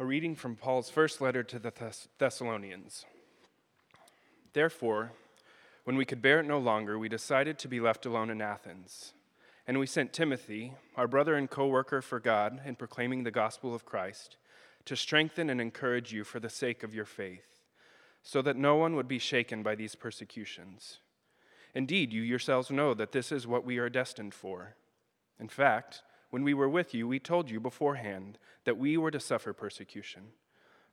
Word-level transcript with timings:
A 0.00 0.04
reading 0.06 0.34
from 0.34 0.56
Paul's 0.56 0.88
first 0.88 1.20
letter 1.20 1.42
to 1.42 1.58
the 1.58 1.70
Thess- 1.70 2.08
Thessalonians. 2.16 3.04
Therefore, 4.54 5.12
when 5.84 5.94
we 5.94 6.06
could 6.06 6.22
bear 6.22 6.40
it 6.40 6.46
no 6.46 6.58
longer, 6.58 6.98
we 6.98 7.10
decided 7.10 7.58
to 7.58 7.68
be 7.68 7.80
left 7.80 8.06
alone 8.06 8.30
in 8.30 8.40
Athens. 8.40 9.12
And 9.66 9.78
we 9.78 9.84
sent 9.86 10.14
Timothy, 10.14 10.72
our 10.96 11.06
brother 11.06 11.34
and 11.34 11.50
co 11.50 11.66
worker 11.66 12.00
for 12.00 12.18
God 12.18 12.62
in 12.64 12.76
proclaiming 12.76 13.24
the 13.24 13.30
gospel 13.30 13.74
of 13.74 13.84
Christ, 13.84 14.38
to 14.86 14.96
strengthen 14.96 15.50
and 15.50 15.60
encourage 15.60 16.14
you 16.14 16.24
for 16.24 16.40
the 16.40 16.48
sake 16.48 16.82
of 16.82 16.94
your 16.94 17.04
faith, 17.04 17.60
so 18.22 18.40
that 18.40 18.56
no 18.56 18.76
one 18.76 18.96
would 18.96 19.06
be 19.06 19.18
shaken 19.18 19.62
by 19.62 19.74
these 19.74 19.96
persecutions. 19.96 21.00
Indeed, 21.74 22.10
you 22.10 22.22
yourselves 22.22 22.70
know 22.70 22.94
that 22.94 23.12
this 23.12 23.30
is 23.30 23.46
what 23.46 23.66
we 23.66 23.76
are 23.76 23.90
destined 23.90 24.32
for. 24.32 24.76
In 25.38 25.48
fact, 25.48 26.00
when 26.30 26.44
we 26.44 26.54
were 26.54 26.68
with 26.68 26.94
you, 26.94 27.06
we 27.06 27.18
told 27.18 27.50
you 27.50 27.60
beforehand 27.60 28.38
that 28.64 28.78
we 28.78 28.96
were 28.96 29.10
to 29.10 29.20
suffer 29.20 29.52
persecution. 29.52 30.22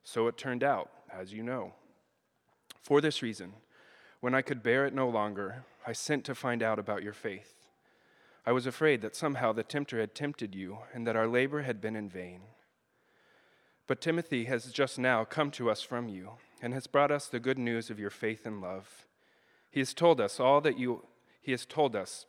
So 0.02 0.26
it 0.26 0.36
turned 0.36 0.64
out, 0.64 0.90
as 1.12 1.32
you 1.32 1.42
know. 1.42 1.72
For 2.82 3.00
this 3.00 3.22
reason, 3.22 3.52
when 4.20 4.34
I 4.34 4.42
could 4.42 4.62
bear 4.62 4.86
it 4.86 4.94
no 4.94 5.08
longer, 5.08 5.64
I 5.86 5.92
sent 5.92 6.24
to 6.24 6.34
find 6.34 6.62
out 6.62 6.78
about 6.78 7.02
your 7.02 7.12
faith. 7.12 7.54
I 8.44 8.52
was 8.52 8.66
afraid 8.66 9.02
that 9.02 9.14
somehow 9.14 9.52
the 9.52 9.62
tempter 9.62 10.00
had 10.00 10.14
tempted 10.14 10.54
you 10.54 10.78
and 10.92 11.06
that 11.06 11.16
our 11.16 11.28
labor 11.28 11.62
had 11.62 11.80
been 11.80 11.94
in 11.94 12.08
vain. 12.08 12.40
But 13.86 14.00
Timothy 14.00 14.46
has 14.46 14.72
just 14.72 14.98
now 14.98 15.24
come 15.24 15.50
to 15.52 15.70
us 15.70 15.82
from 15.82 16.08
you 16.08 16.32
and 16.60 16.74
has 16.74 16.86
brought 16.86 17.10
us 17.10 17.26
the 17.26 17.40
good 17.40 17.58
news 17.58 17.90
of 17.90 17.98
your 17.98 18.10
faith 18.10 18.44
and 18.44 18.60
love. 18.60 19.06
He 19.70 19.80
has 19.80 19.94
told 19.94 20.20
us 20.20 20.40
all 20.40 20.60
that 20.62 20.78
you 20.78 21.04
he 21.40 21.52
has 21.52 21.64
told 21.64 21.96
us 21.96 22.26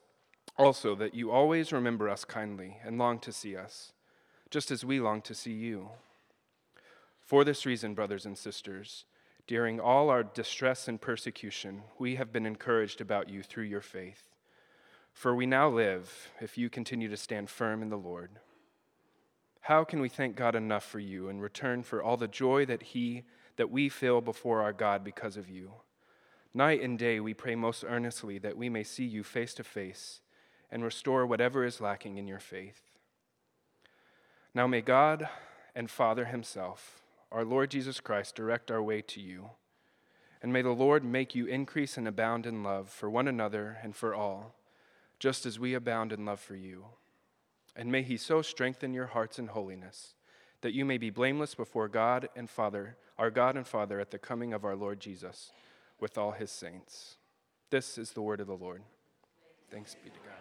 also, 0.60 0.94
that 0.94 1.16
you 1.16 1.32
always 1.32 1.72
remember 1.72 2.10
us 2.10 2.26
kindly 2.26 2.78
and 2.84 2.98
long 2.98 3.18
to 3.20 3.32
see 3.32 3.56
us, 3.56 3.94
just 4.50 4.72
as 4.72 4.84
we 4.84 5.00
long 5.00 5.22
to 5.22 5.34
see 5.34 5.54
you. 5.54 5.90
For 7.22 7.46
this 7.46 7.66
reason, 7.66 7.94
brothers 7.94 8.26
and 8.26 8.38
sisters, 8.38 9.06
during 9.48 9.80
all 9.80 10.10
our 10.10 10.22
distress 10.22 10.90
and 10.90 11.00
persecution, 11.00 11.84
we 11.98 12.16
have 12.16 12.34
been 12.34 12.46
encouraged 12.46 13.00
about 13.00 13.30
you 13.30 13.42
through 13.42 13.64
your 13.64 13.80
faith. 13.80 14.36
For 15.14 15.34
we 15.34 15.46
now 15.46 15.70
live 15.70 16.30
if 16.42 16.58
you 16.58 16.70
continue 16.70 17.08
to 17.08 17.18
stand 17.18 17.50
firm 17.50 17.82
in 17.82 17.90
the 17.90 17.98
Lord. 17.98 18.32
How 19.62 19.86
can 19.86 20.02
we 20.02 20.10
thank 20.10 20.36
God 20.36 20.56
enough 20.56 20.84
for 20.84 21.00
you 21.00 21.30
in 21.30 21.40
return 21.40 21.84
for 21.84 22.04
all 22.04 22.18
the 22.18 22.28
joy 22.28 22.66
that 22.66 22.84
he 22.84 23.24
that 23.56 23.72
we 23.72 23.88
feel 23.88 24.20
before 24.20 24.62
our 24.62 24.74
God 24.74 25.06
because 25.06 25.38
of 25.38 25.50
you? 25.50 25.72
Night 26.54 26.82
and 26.82 27.00
day 27.00 27.22
we 27.22 27.34
pray 27.34 27.56
most 27.56 27.86
earnestly 27.88 28.40
that 28.40 28.58
we 28.58 28.68
may 28.68 28.84
see 28.84 29.06
you 29.06 29.24
face 29.24 29.54
to 29.54 29.64
face 29.64 30.20
and 30.72 30.84
restore 30.84 31.26
whatever 31.26 31.66
is 31.66 31.82
lacking 31.82 32.18
in 32.18 32.28
your 32.28 32.40
faith. 32.40 32.82
Now 34.54 34.68
may 34.68 34.82
God 34.82 35.30
and 35.76 35.90
Father 35.90 36.26
Himself, 36.26 37.02
our 37.32 37.46
Lord 37.46 37.72
Jesus 37.72 38.00
Christ, 38.00 38.36
direct 38.36 38.72
our 38.72 38.82
way 38.82 39.02
to 39.02 39.22
you. 39.22 39.52
And 40.42 40.54
may 40.54 40.62
the 40.62 40.70
Lord 40.70 41.04
make 41.04 41.36
you 41.36 41.46
increase 41.46 41.98
and 41.98 42.08
abound 42.08 42.46
in 42.46 42.64
love 42.64 42.90
for 42.90 43.10
one 43.10 43.28
another 43.28 43.78
and 43.84 43.96
for 43.96 44.16
all, 44.16 44.56
just 45.20 45.46
as 45.46 45.60
we 45.60 45.74
abound 45.74 46.14
in 46.14 46.26
love 46.26 46.40
for 46.40 46.56
you. 46.56 46.86
And 47.76 47.92
may 47.92 48.02
He 48.02 48.18
so 48.18 48.42
strengthen 48.42 48.94
your 48.94 49.08
hearts 49.08 49.38
in 49.38 49.48
holiness 49.48 50.14
that 50.62 50.74
you 50.74 50.86
may 50.86 50.98
be 50.98 51.10
blameless 51.10 51.56
before 51.56 51.88
God 51.88 52.30
and 52.36 52.50
Father, 52.50 52.98
our 53.18 53.32
God 53.32 53.56
and 53.56 53.68
Father, 53.68 54.00
at 54.00 54.12
the 54.12 54.18
coming 54.18 54.54
of 54.54 54.66
our 54.66 54.76
Lord 54.76 55.00
Jesus 55.00 55.52
with 56.00 56.18
all 56.18 56.32
His 56.32 56.52
saints. 56.52 57.16
This 57.70 57.98
is 57.98 58.12
the 58.12 58.22
word 58.22 58.42
of 58.42 58.48
the 58.48 58.58
Lord. 58.58 58.82
Thanks 59.72 59.96
be 59.96 60.10
to 60.10 60.20
God. 60.20 60.39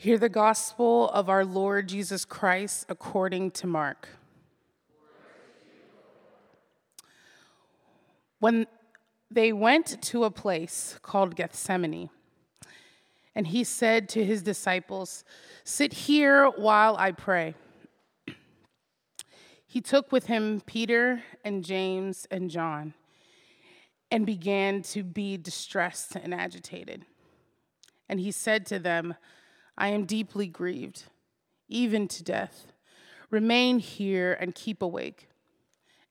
Hear 0.00 0.16
the 0.16 0.30
gospel 0.30 1.10
of 1.10 1.28
our 1.28 1.44
Lord 1.44 1.88
Jesus 1.88 2.24
Christ 2.24 2.86
according 2.88 3.50
to 3.50 3.66
Mark. 3.66 4.08
When 8.38 8.66
they 9.30 9.52
went 9.52 10.00
to 10.00 10.24
a 10.24 10.30
place 10.30 10.98
called 11.02 11.36
Gethsemane, 11.36 12.08
and 13.34 13.48
he 13.48 13.62
said 13.62 14.08
to 14.08 14.24
his 14.24 14.42
disciples, 14.42 15.22
Sit 15.64 15.92
here 15.92 16.48
while 16.48 16.96
I 16.96 17.12
pray. 17.12 17.54
He 19.66 19.82
took 19.82 20.10
with 20.10 20.28
him 20.28 20.62
Peter 20.64 21.22
and 21.44 21.62
James 21.62 22.26
and 22.30 22.48
John 22.48 22.94
and 24.10 24.24
began 24.24 24.80
to 24.80 25.02
be 25.02 25.36
distressed 25.36 26.16
and 26.16 26.32
agitated. 26.32 27.04
And 28.08 28.18
he 28.18 28.32
said 28.32 28.64
to 28.64 28.78
them, 28.78 29.14
I 29.80 29.88
am 29.88 30.04
deeply 30.04 30.46
grieved, 30.46 31.04
even 31.66 32.06
to 32.08 32.22
death. 32.22 32.66
Remain 33.30 33.78
here 33.78 34.36
and 34.38 34.54
keep 34.54 34.82
awake. 34.82 35.30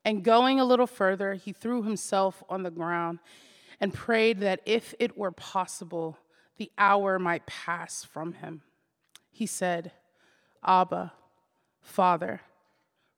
And 0.03 0.23
going 0.23 0.59
a 0.59 0.65
little 0.65 0.87
further, 0.87 1.35
he 1.35 1.53
threw 1.53 1.83
himself 1.83 2.43
on 2.49 2.63
the 2.63 2.71
ground 2.71 3.19
and 3.79 3.93
prayed 3.93 4.39
that 4.39 4.61
if 4.65 4.95
it 4.97 5.15
were 5.15 5.31
possible, 5.31 6.17
the 6.57 6.71
hour 6.79 7.19
might 7.19 7.45
pass 7.45 8.03
from 8.03 8.33
him. 8.33 8.63
He 9.31 9.45
said, 9.45 9.91
Abba, 10.65 11.13
Father, 11.79 12.41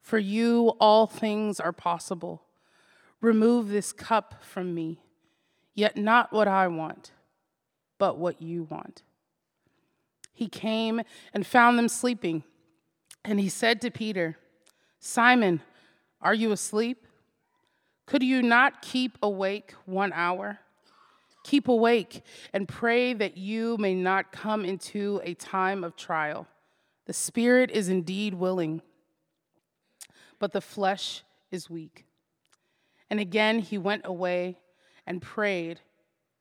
for 0.02 0.20
you 0.20 0.74
all 0.82 1.08
things 1.08 1.62
are 1.62 1.72
possible. 1.72 2.44
Remove 3.22 3.70
this 3.70 3.94
cup 3.94 4.44
from 4.44 4.76
me, 4.76 5.00
yet 5.74 5.96
not 5.96 6.34
what 6.34 6.50
I 6.50 6.68
want, 6.68 7.12
but 7.98 8.18
what 8.18 8.42
you 8.42 8.64
want. 8.64 9.04
He 10.42 10.48
came 10.48 11.02
and 11.36 11.46
found 11.46 11.78
them 11.78 11.88
sleeping. 11.88 12.44
And 13.24 13.40
he 13.40 13.48
said 13.48 13.80
to 13.82 13.92
Peter, 13.92 14.40
Simon, 15.00 15.62
are 16.20 16.34
you 16.34 16.52
asleep? 16.52 17.06
Could 18.08 18.24
you 18.24 18.42
not 18.42 18.82
keep 18.82 19.20
awake 19.22 19.76
one 19.86 20.12
hour? 20.14 20.58
Keep 21.44 21.68
awake 21.68 22.24
and 22.54 22.68
pray 22.68 23.14
that 23.14 23.38
you 23.38 23.78
may 23.78 23.94
not 23.94 24.32
come 24.32 24.66
into 24.66 25.22
a 25.24 25.36
time 25.36 25.84
of 25.84 25.96
trial. 25.96 26.48
The 27.06 27.14
spirit 27.14 27.70
is 27.70 27.88
indeed 27.88 28.34
willing, 28.34 28.82
but 30.40 30.54
the 30.54 30.60
flesh 30.60 31.22
is 31.52 31.70
weak. 31.70 32.08
And 33.12 33.20
again 33.20 33.60
he 33.60 33.78
went 33.78 34.02
away 34.06 34.58
and 35.06 35.22
prayed, 35.22 35.82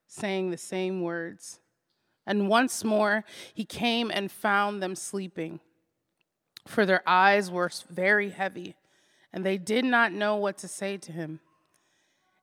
saying 0.06 0.50
the 0.50 0.56
same 0.56 1.02
words. 1.02 1.60
And 2.26 2.48
once 2.48 2.84
more 2.84 3.24
he 3.54 3.64
came 3.64 4.10
and 4.10 4.30
found 4.30 4.82
them 4.82 4.94
sleeping, 4.94 5.60
for 6.66 6.86
their 6.86 7.02
eyes 7.06 7.50
were 7.50 7.70
very 7.88 8.30
heavy, 8.30 8.76
and 9.32 9.44
they 9.44 9.58
did 9.58 9.84
not 9.84 10.12
know 10.12 10.36
what 10.36 10.58
to 10.58 10.68
say 10.68 10.96
to 10.98 11.12
him. 11.12 11.40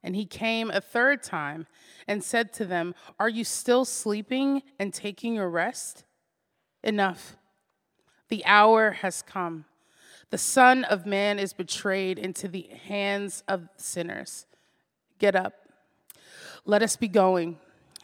And 0.04 0.16
he 0.16 0.26
came 0.26 0.70
a 0.70 0.82
third 0.82 1.24
time 1.24 1.68
and 2.08 2.24
said 2.24 2.54
to 2.54 2.66
them, 2.66 2.96
Are 3.20 3.30
you 3.30 3.44
still 3.44 3.84
sleeping 3.84 4.64
and 4.80 4.94
taking 4.94 5.34
your 5.34 5.50
rest? 5.50 6.06
Enough. 6.84 7.36
The 8.30 8.46
hour 8.46 8.92
has 8.92 9.22
come. 9.22 9.66
The 10.30 10.38
Son 10.38 10.84
of 10.84 11.06
Man 11.06 11.40
is 11.40 11.54
betrayed 11.54 12.20
into 12.20 12.48
the 12.48 12.70
hands 12.86 13.44
of 13.48 13.70
sinners. 13.78 14.46
Get 15.20 15.36
up. 15.36 15.54
Let 16.66 16.84
us 16.84 16.96
be 16.96 17.08
going. 17.08 17.58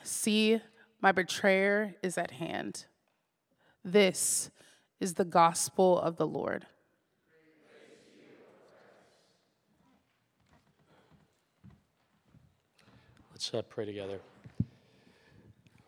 See, 0.04 0.62
my 1.04 1.12
betrayer 1.12 1.94
is 2.02 2.18
at 2.18 2.32
hand. 2.32 2.86
This 3.84 4.50
is 5.02 5.16
the 5.16 5.26
gospel 5.26 6.00
of 6.00 6.16
the 6.16 6.26
Lord. 6.26 6.66
Let's 13.32 13.54
uh, 13.54 13.64
pray 13.64 13.84
together. 13.84 14.22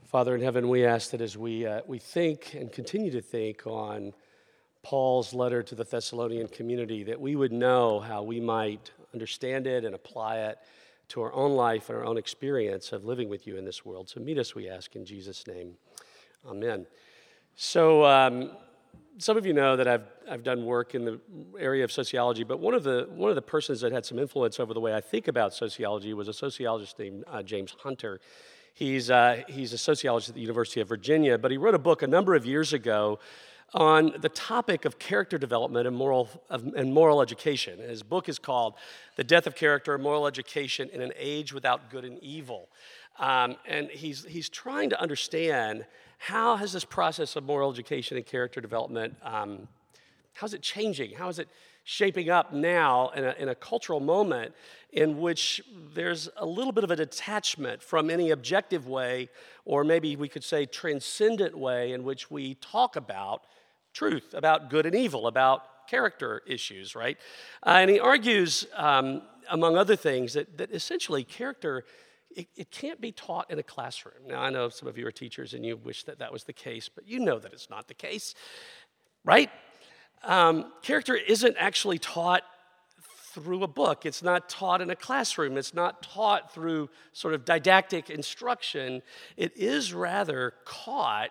Father 0.03 0.35
in 0.35 0.41
heaven, 0.41 0.67
we 0.67 0.85
ask 0.85 1.11
that 1.11 1.21
as 1.21 1.37
we, 1.37 1.65
uh, 1.65 1.79
we 1.87 1.97
think 1.97 2.53
and 2.53 2.69
continue 2.69 3.11
to 3.11 3.21
think 3.21 3.65
on 3.65 4.11
Paul's 4.83 5.33
letter 5.33 5.63
to 5.63 5.75
the 5.75 5.85
Thessalonian 5.85 6.49
community, 6.49 7.03
that 7.03 7.21
we 7.21 7.37
would 7.37 7.53
know 7.53 8.01
how 8.01 8.21
we 8.21 8.41
might 8.41 8.91
understand 9.13 9.65
it 9.65 9.85
and 9.85 9.95
apply 9.95 10.39
it 10.39 10.57
to 11.09 11.21
our 11.21 11.33
own 11.33 11.51
life 11.51 11.89
and 11.89 11.97
our 11.97 12.05
own 12.05 12.17
experience 12.17 12.91
of 12.91 13.05
living 13.05 13.29
with 13.29 13.45
you 13.47 13.57
in 13.57 13.65
this 13.65 13.85
world. 13.85 14.09
So 14.09 14.19
meet 14.19 14.37
us, 14.37 14.55
we 14.55 14.69
ask, 14.69 14.95
in 14.95 15.05
Jesus' 15.05 15.45
name. 15.47 15.75
Amen. 16.47 16.85
So, 17.55 18.05
um, 18.05 18.51
some 19.17 19.37
of 19.37 19.45
you 19.45 19.53
know 19.53 19.77
that 19.77 19.87
I've, 19.87 20.03
I've 20.29 20.43
done 20.43 20.65
work 20.65 20.93
in 20.93 21.05
the 21.05 21.19
area 21.57 21.85
of 21.85 21.91
sociology, 21.91 22.43
but 22.43 22.59
one 22.59 22.73
of, 22.73 22.83
the, 22.83 23.07
one 23.11 23.29
of 23.29 23.35
the 23.35 23.41
persons 23.41 23.79
that 23.81 23.93
had 23.93 24.05
some 24.05 24.19
influence 24.19 24.59
over 24.59 24.73
the 24.73 24.81
way 24.81 24.93
I 24.93 24.99
think 24.99 25.29
about 25.29 25.53
sociology 25.53 26.13
was 26.13 26.27
a 26.27 26.33
sociologist 26.33 26.99
named 26.99 27.23
uh, 27.27 27.41
James 27.41 27.75
Hunter. 27.81 28.19
He's, 28.73 29.09
uh, 29.09 29.43
he's 29.47 29.71
a 29.71 29.77
sociologist 29.77 30.29
at 30.29 30.35
the 30.35 30.41
University 30.41 30.81
of 30.81 30.89
Virginia, 30.89 31.37
but 31.37 31.49
he 31.49 31.57
wrote 31.57 31.75
a 31.75 31.79
book 31.79 32.01
a 32.01 32.07
number 32.07 32.35
of 32.35 32.45
years 32.45 32.73
ago 32.73 33.19
on 33.73 34.13
the 34.19 34.29
topic 34.29 34.85
of 34.85 34.99
character 34.99 35.37
development 35.37 35.87
and 35.87 35.95
moral, 35.95 36.29
and 36.49 36.93
moral 36.93 37.21
education. 37.21 37.79
His 37.79 38.03
book 38.03 38.29
is 38.29 38.39
called 38.39 38.75
The 39.15 39.23
Death 39.23 39.47
of 39.47 39.55
Character 39.55 39.97
Moral 39.97 40.27
Education 40.27 40.89
in 40.93 41.01
an 41.01 41.11
Age 41.17 41.51
Without 41.51 41.89
Good 41.89 42.05
and 42.05 42.17
Evil. 42.23 42.69
Um, 43.19 43.55
and 43.67 43.89
he's, 43.89 44.25
he's 44.25 44.49
trying 44.49 44.89
to 44.91 45.01
understand 45.01 45.85
how 46.17 46.55
has 46.55 46.73
this 46.73 46.85
process 46.85 47.35
of 47.35 47.43
moral 47.43 47.71
education 47.71 48.17
and 48.17 48.25
character 48.25 48.61
development, 48.61 49.15
um, 49.23 49.67
how's 50.33 50.53
it 50.53 50.61
changing? 50.61 51.11
How 51.11 51.29
is 51.29 51.39
it 51.39 51.47
shaping 51.85 52.31
up 52.31 52.51
now 52.51 53.09
in 53.15 53.23
a, 53.23 53.35
in 53.37 53.47
a 53.47 53.55
cultural 53.55 53.99
moment 53.99 54.53
in 54.91 55.19
which 55.19 55.61
there's 55.93 56.27
a 56.37 56.45
little 56.45 56.71
bit 56.71 56.83
of 56.83 56.89
a 56.89 56.95
detachment 56.95 57.81
from 57.81 58.09
any 58.09 58.31
objective 58.31 58.87
way, 58.87 59.29
or 59.65 59.83
maybe 59.83 60.15
we 60.15 60.27
could 60.27 60.43
say 60.43 60.65
transcendent 60.65 61.55
way, 61.55 61.93
in 61.93 62.03
which 62.03 62.31
we 62.31 62.55
talk 62.55 62.95
about 62.95 63.43
truth, 63.93 64.33
about 64.33 64.69
good 64.69 64.87
and 64.87 64.95
evil, 64.95 65.27
about 65.27 65.87
character 65.87 66.41
issues, 66.47 66.95
right? 66.95 67.17
Uh, 67.63 67.77
and 67.81 67.91
he 67.91 67.99
argues, 67.99 68.65
um, 68.75 69.21
among 69.51 69.77
other 69.77 69.95
things, 69.95 70.33
that, 70.33 70.57
that 70.57 70.71
essentially 70.71 71.23
character. 71.23 71.85
It, 72.35 72.47
it, 72.57 72.69
can't 72.69 72.99
be 72.99 73.13
taught 73.13 73.49
in 73.49 73.59
a 73.59 73.63
classroom. 73.63 74.27
Now, 74.27 74.41
I 74.41 74.49
know 74.49 74.67
some 74.67 74.89
of 74.89 74.97
you 74.97 75.07
are 75.07 75.11
teachers 75.11 75.53
and 75.53 75.65
you 75.65 75.77
wish 75.77 76.03
that 76.03 76.19
that 76.19 76.33
was 76.33 76.43
the 76.43 76.51
case, 76.51 76.89
but 76.93 77.07
you 77.07 77.19
know 77.21 77.39
that 77.39 77.53
it's 77.53 77.69
not 77.69 77.87
the 77.87 77.93
case, 77.93 78.35
right? 79.23 79.49
Um, 80.25 80.71
character 80.81 81.15
isn't 81.15 81.55
actually 81.59 81.99
taught 81.99 82.43
through 83.33 83.63
a 83.63 83.67
book. 83.67 84.05
It's 84.05 84.23
not 84.23 84.49
taught 84.49 84.81
in 84.81 84.89
a 84.89 84.95
classroom. 84.95 85.57
It's 85.57 85.73
not 85.73 86.01
taught 86.01 86.53
through 86.53 86.89
sort 87.11 87.33
of 87.33 87.43
didactic 87.45 88.09
instruction. 88.09 89.01
It 89.35 89.55
is 89.57 89.93
rather 89.93 90.53
caught 90.63 91.29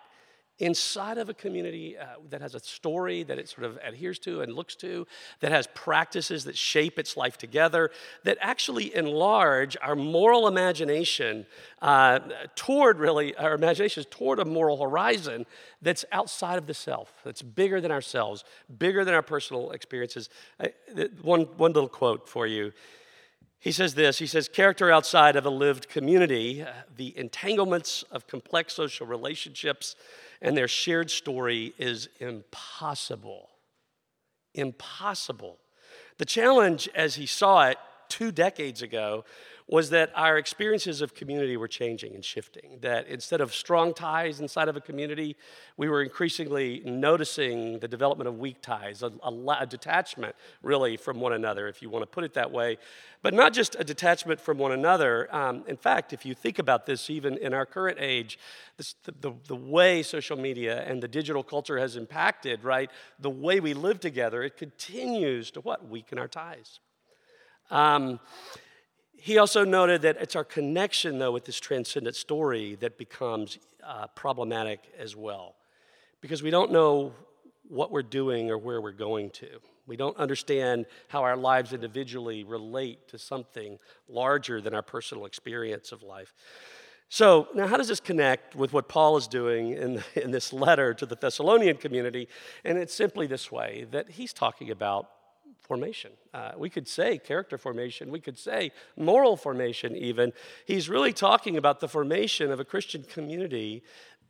inside 0.59 1.17
of 1.17 1.27
a 1.27 1.33
community 1.33 1.97
uh, 1.97 2.05
that 2.29 2.41
has 2.41 2.55
a 2.55 2.59
story 2.59 3.23
that 3.23 3.37
it 3.37 3.49
sort 3.49 3.65
of 3.65 3.77
adheres 3.83 4.17
to 4.19 4.41
and 4.41 4.53
looks 4.53 4.75
to, 4.75 5.05
that 5.41 5.51
has 5.51 5.67
practices 5.73 6.45
that 6.45 6.57
shape 6.57 6.97
its 6.97 7.17
life 7.17 7.37
together, 7.37 7.91
that 8.23 8.37
actually 8.39 8.95
enlarge 8.95 9.75
our 9.81 9.95
moral 9.95 10.47
imagination 10.47 11.45
uh, 11.81 12.19
toward 12.55 12.99
really, 12.99 13.35
our 13.35 13.53
imaginations 13.55 14.05
toward 14.09 14.39
a 14.39 14.45
moral 14.45 14.81
horizon 14.81 15.45
that's 15.81 16.05
outside 16.11 16.57
of 16.57 16.67
the 16.67 16.73
self, 16.73 17.11
that's 17.25 17.41
bigger 17.41 17.81
than 17.81 17.91
ourselves, 17.91 18.45
bigger 18.77 19.03
than 19.03 19.13
our 19.13 19.21
personal 19.21 19.71
experiences. 19.71 20.29
I, 20.59 20.71
one, 21.21 21.41
one 21.57 21.73
little 21.73 21.89
quote 21.89 22.29
for 22.29 22.47
you. 22.47 22.71
He 23.59 23.71
says 23.71 23.95
this 23.95 24.19
He 24.19 24.27
says, 24.27 24.47
character 24.47 24.91
outside 24.91 25.35
of 25.35 25.45
a 25.45 25.49
lived 25.49 25.89
community, 25.89 26.61
uh, 26.61 26.67
the 26.95 27.17
entanglements 27.17 28.03
of 28.11 28.27
complex 28.27 28.75
social 28.75 29.07
relationships, 29.07 29.95
and 30.41 30.55
their 30.55 30.67
shared 30.67 31.09
story 31.11 31.73
is 31.77 32.09
impossible. 32.19 33.49
Impossible. 34.53 35.59
The 36.17 36.25
challenge, 36.25 36.89
as 36.95 37.15
he 37.15 37.25
saw 37.25 37.67
it 37.67 37.77
two 38.09 38.31
decades 38.31 38.81
ago, 38.81 39.25
was 39.67 39.89
that 39.89 40.11
our 40.15 40.37
experiences 40.37 41.01
of 41.01 41.15
community 41.15 41.57
were 41.57 41.67
changing 41.67 42.13
and 42.13 42.23
shifting. 42.23 42.77
That 42.81 43.07
instead 43.07 43.41
of 43.41 43.53
strong 43.53 43.95
ties 43.95 44.39
inside 44.39 44.67
of 44.67 44.75
a 44.75 44.81
community, 44.81 45.35
we 45.75 45.89
were 45.89 46.03
increasingly 46.03 46.83
noticing 46.85 47.79
the 47.79 47.87
development 47.87 48.27
of 48.27 48.37
weak 48.37 48.61
ties, 48.61 49.01
a, 49.01 49.11
a, 49.23 49.57
a, 49.61 49.65
detachment 49.65 50.35
really 50.61 50.97
from 50.97 51.19
one 51.19 51.33
another, 51.33 51.67
if 51.67 51.81
you 51.81 51.89
want 51.89 52.03
to 52.03 52.07
put 52.07 52.23
it 52.23 52.35
that 52.35 52.51
way. 52.51 52.77
But 53.23 53.33
not 53.33 53.53
just 53.53 53.75
a 53.79 53.83
detachment 53.83 54.39
from 54.39 54.59
one 54.59 54.71
another. 54.71 55.33
Um, 55.35 55.63
in 55.67 55.77
fact, 55.77 56.13
if 56.13 56.27
you 56.27 56.35
think 56.35 56.59
about 56.59 56.85
this, 56.85 57.09
even 57.09 57.35
in 57.39 57.51
our 57.51 57.65
current 57.65 57.97
age, 57.99 58.37
this, 58.77 58.93
the, 59.03 59.13
the, 59.19 59.33
the 59.47 59.55
way 59.55 60.03
social 60.03 60.37
media 60.37 60.83
and 60.83 61.01
the 61.01 61.07
digital 61.07 61.41
culture 61.41 61.79
has 61.79 61.95
impacted, 61.95 62.63
right, 62.63 62.91
the 63.19 63.31
way 63.31 63.59
we 63.59 63.73
live 63.73 63.99
together, 63.99 64.43
it 64.43 64.57
continues 64.57 65.49
to 65.51 65.61
what? 65.61 65.89
Weaken 65.89 66.19
our 66.19 66.27
ties. 66.27 66.79
Um, 67.71 68.19
he 69.25 69.39
also 69.39 69.65
noted 69.65 70.03
that 70.03 70.17
it's 70.17 70.35
our 70.35 70.43
connection, 70.43 71.17
though, 71.17 71.31
with 71.31 71.45
this 71.45 71.59
transcendent 71.59 72.15
story 72.15 72.75
that 72.75 72.95
becomes 72.95 73.57
uh, 73.83 74.05
problematic 74.13 74.81
as 74.99 75.15
well. 75.15 75.55
Because 76.21 76.43
we 76.43 76.51
don't 76.51 76.71
know 76.71 77.11
what 77.67 77.89
we're 77.89 78.03
doing 78.03 78.51
or 78.51 78.59
where 78.59 78.79
we're 78.79 78.91
going 78.91 79.31
to. 79.31 79.47
We 79.87 79.97
don't 79.97 80.15
understand 80.17 80.85
how 81.07 81.23
our 81.23 81.35
lives 81.35 81.73
individually 81.73 82.43
relate 82.43 83.07
to 83.07 83.17
something 83.17 83.79
larger 84.07 84.61
than 84.61 84.75
our 84.75 84.83
personal 84.83 85.25
experience 85.25 85.91
of 85.91 86.03
life. 86.03 86.31
So, 87.09 87.47
now 87.55 87.65
how 87.65 87.77
does 87.77 87.87
this 87.87 87.99
connect 87.99 88.53
with 88.55 88.73
what 88.73 88.87
Paul 88.87 89.17
is 89.17 89.27
doing 89.27 89.71
in, 89.71 90.03
in 90.15 90.29
this 90.29 90.53
letter 90.53 90.93
to 90.93 91.05
the 91.07 91.15
Thessalonian 91.15 91.77
community? 91.77 92.27
And 92.63 92.77
it's 92.77 92.93
simply 92.93 93.25
this 93.25 93.51
way 93.51 93.87
that 93.89 94.07
he's 94.07 94.33
talking 94.33 94.69
about 94.69 95.09
formation. 95.65 96.11
Uh, 96.33 96.51
we 96.57 96.69
could 96.69 96.87
say 96.87 97.17
character 97.17 97.57
formation, 97.57 98.11
we 98.11 98.19
could 98.19 98.37
say 98.37 98.71
moral 98.95 99.35
formation, 99.35 99.95
even. 99.95 100.31
He's 100.65 100.89
really 100.89 101.13
talking 101.13 101.57
about 101.57 101.79
the 101.79 101.87
formation 101.87 102.51
of 102.51 102.59
a 102.59 102.65
Christian 102.65 103.03
community 103.03 103.83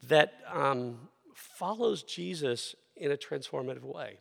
that 0.07 0.33
um, 0.51 1.09
follows 1.33 2.03
Jesus 2.03 2.75
in 2.95 3.11
a 3.11 3.17
transformative 3.17 3.83
way. 3.83 4.19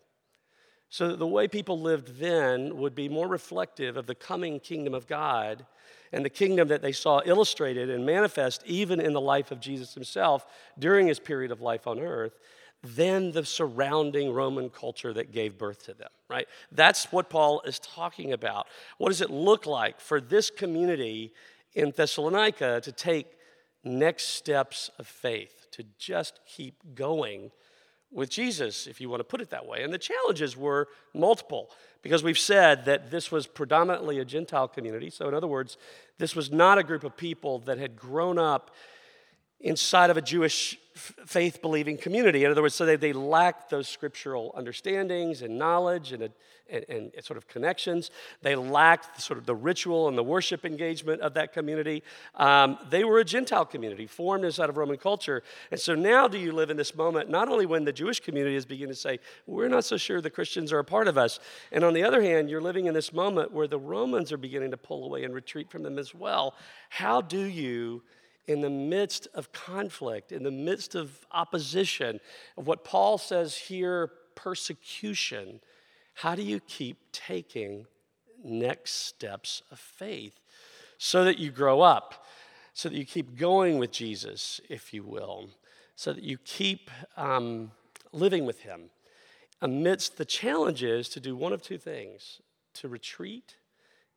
So 0.89 1.09
that 1.09 1.19
the 1.19 1.27
way 1.27 1.49
people 1.49 1.81
lived 1.81 2.19
then 2.19 2.77
would 2.79 2.95
be 2.95 3.09
more 3.09 3.29
reflective 3.29 3.97
of 3.97 4.07
the 4.07 4.15
coming 4.15 4.61
kingdom 4.61 4.95
of 4.95 5.07
God 5.07 5.67
and 6.13 6.25
the 6.25 6.31
kingdom 6.31 6.69
that 6.69 6.83
they 6.83 6.93
saw 6.93 7.21
illustrated 7.25 7.91
and 7.91 8.07
manifest 8.07 8.63
even 8.67 9.01
in 9.01 9.13
the 9.13 9.21
life 9.21 9.51
of 9.51 9.61
Jesus 9.61 9.95
himself 9.95 10.47
during 10.79 11.09
his 11.09 11.19
period 11.19 11.51
of 11.51 11.61
life 11.61 11.87
on 11.87 11.99
earth 11.99 12.39
than 12.85 13.33
the 13.33 13.45
surrounding 13.45 14.33
Roman 14.33 14.69
culture 14.69 15.13
that 15.15 15.33
gave 15.33 15.59
birth 15.59 15.85
to 15.87 15.95
them, 15.95 16.11
right? 16.29 16.47
That's 16.71 17.11
what 17.11 17.31
Paul 17.31 17.63
is 17.65 17.79
talking 17.79 18.33
about. 18.33 18.67
What 18.99 19.09
does 19.09 19.21
it 19.21 19.31
look 19.31 19.67
like 19.67 20.01
for 20.01 20.21
this 20.21 20.51
community 20.51 21.33
in 21.73 21.93
Thessalonica 21.97 22.81
to 22.83 22.93
take 22.93 23.27
next 23.83 24.29
steps 24.29 24.91
of 24.99 25.07
faith, 25.07 25.67
to 25.73 25.85
just 25.99 26.41
keep 26.47 26.95
going 26.95 27.51
with 28.11 28.31
Jesus, 28.31 28.87
if 28.87 29.01
you 29.01 29.09
want 29.09 29.21
to 29.21 29.25
put 29.25 29.41
it 29.41 29.51
that 29.51 29.67
way? 29.67 29.83
And 29.83 29.93
the 29.93 29.99
challenges 29.99 30.57
were 30.57 30.89
multiple 31.15 31.71
because 32.03 32.23
we've 32.23 32.39
said 32.39 32.85
that 32.85 33.11
this 33.11 33.33
was 33.33 33.47
predominantly 33.47 34.19
a 34.19 34.25
Gentile 34.25 34.69
community. 34.69 35.09
So, 35.09 35.27
in 35.27 35.35
other 35.35 35.47
words, 35.47 35.79
this 36.19 36.37
was 36.37 36.53
not 36.53 36.79
a 36.79 36.83
group 36.83 37.03
of 37.03 37.17
people 37.17 37.61
that 37.61 37.79
had 37.79 37.97
grown 37.97 38.39
up 38.39 38.71
inside 39.65 40.11
of 40.11 40.19
a 40.19 40.23
Jewish 40.23 40.79
faith 40.95 41.61
believing 41.63 41.97
community. 41.97 42.45
In 42.45 42.51
other 42.51 42.63
words, 42.63 42.75
so 42.75 42.85
they, 42.85 42.97
they 42.97 43.15
lacked 43.15 43.71
those 43.71 43.89
scriptural 43.89 44.53
understandings 44.55 45.41
and 45.41 45.59
knowledge 45.59 46.13
and, 46.13 46.31
and, 46.69 46.85
and, 46.89 47.13
sort 47.25 47.39
of 47.39 47.49
connections. 47.49 48.11
They 48.43 48.57
lacked 48.57 49.21
sort 49.21 49.39
of 49.39 49.47
the 49.47 49.55
ritual 49.55 50.07
and 50.07 50.19
the 50.19 50.23
worship 50.23 50.67
engagement 50.67 51.23
of 51.23 51.35
that 51.35 51.55
community. 51.55 52.03
Um, 52.35 52.79
they 52.91 53.05
were 53.05 53.19
a 53.19 53.25
Gentile 53.25 53.65
community 53.65 54.07
formed 54.07 54.45
inside 54.45 54.69
of 54.69 54.77
Roman 54.77 54.99
culture. 54.99 55.43
And 55.71 55.81
so 55.81 55.95
now 55.95 56.29
do 56.29 56.39
you 56.39 56.53
live 56.53 56.69
in 56.69 56.77
this 56.77 56.95
moment, 56.95 57.31
not 57.31 57.49
only 57.49 57.65
when 57.65 57.85
the 57.85 57.93
Jewish 57.93 58.21
community 58.21 58.57
is 58.57 58.67
beginning 58.67 58.95
to 58.95 59.01
say, 59.01 59.19
we're 59.47 59.69
not 59.69 59.85
so 59.85 59.97
sure 59.97 60.21
the 60.21 60.31
Christians 60.31 60.73
are 60.73 60.79
a 60.79 60.85
part 60.85 61.09
of 61.09 61.17
us. 61.17 61.41
And 61.73 61.85
on 61.85 61.95
the 61.95 62.05
other 62.05 62.23
hand, 62.23 62.51
you're 62.51 62.61
living 62.61 62.85
in 62.85 62.95
this 62.95 63.15
moment 63.15 63.51
where 63.51 63.67
the 63.67 63.79
Romans 63.79 64.31
are 64.31 64.37
beginning 64.37 64.73
to 64.73 64.77
pull 64.77 65.07
away 65.07 65.25
and 65.25 65.35
retreat 65.35 65.71
from 65.71 65.83
them 65.83 65.99
as 65.99 66.15
well. 66.15 66.55
How 66.91 67.23
do 67.23 67.41
you? 67.41 68.03
In 68.47 68.61
the 68.61 68.71
midst 68.71 69.29
of 69.35 69.53
conflict, 69.53 70.33
in 70.33 70.43
the 70.43 70.51
midst 70.51 70.95
of 70.95 71.27
opposition, 71.33 72.21
of 72.57 72.67
what 72.67 72.85
Paul 72.85 73.19
says 73.19 73.57
here, 73.57 74.11
persecution, 74.35 75.61
how 76.15 76.35
do 76.35 76.43
you 76.43 76.61
keep 76.61 76.99
taking 77.13 77.87
next 78.43 78.93
steps 78.93 79.63
of 79.71 79.79
faith? 79.79 80.39
So 80.99 81.25
that 81.25 81.39
you 81.39 81.51
grow 81.51 81.81
up, 81.81 82.25
so 82.73 82.89
that 82.89 82.97
you 82.97 83.05
keep 83.05 83.37
going 83.37 83.79
with 83.79 83.91
Jesus, 83.91 84.61
if 84.69 84.95
you 84.95 85.03
will, 85.03 85.49
so 85.97 86.13
that 86.13 86.23
you 86.23 86.39
keep 86.39 86.91
um, 87.17 87.73
living 88.13 88.45
with 88.45 88.61
Him 88.61 88.91
amidst 89.61 90.19
the 90.19 90.25
challenges 90.25 91.09
to 91.09 91.21
do 91.21 91.35
one 91.35 91.53
of 91.53 91.63
two 91.63 91.79
things 91.79 92.41
to 92.75 92.89
retreat 92.89 93.57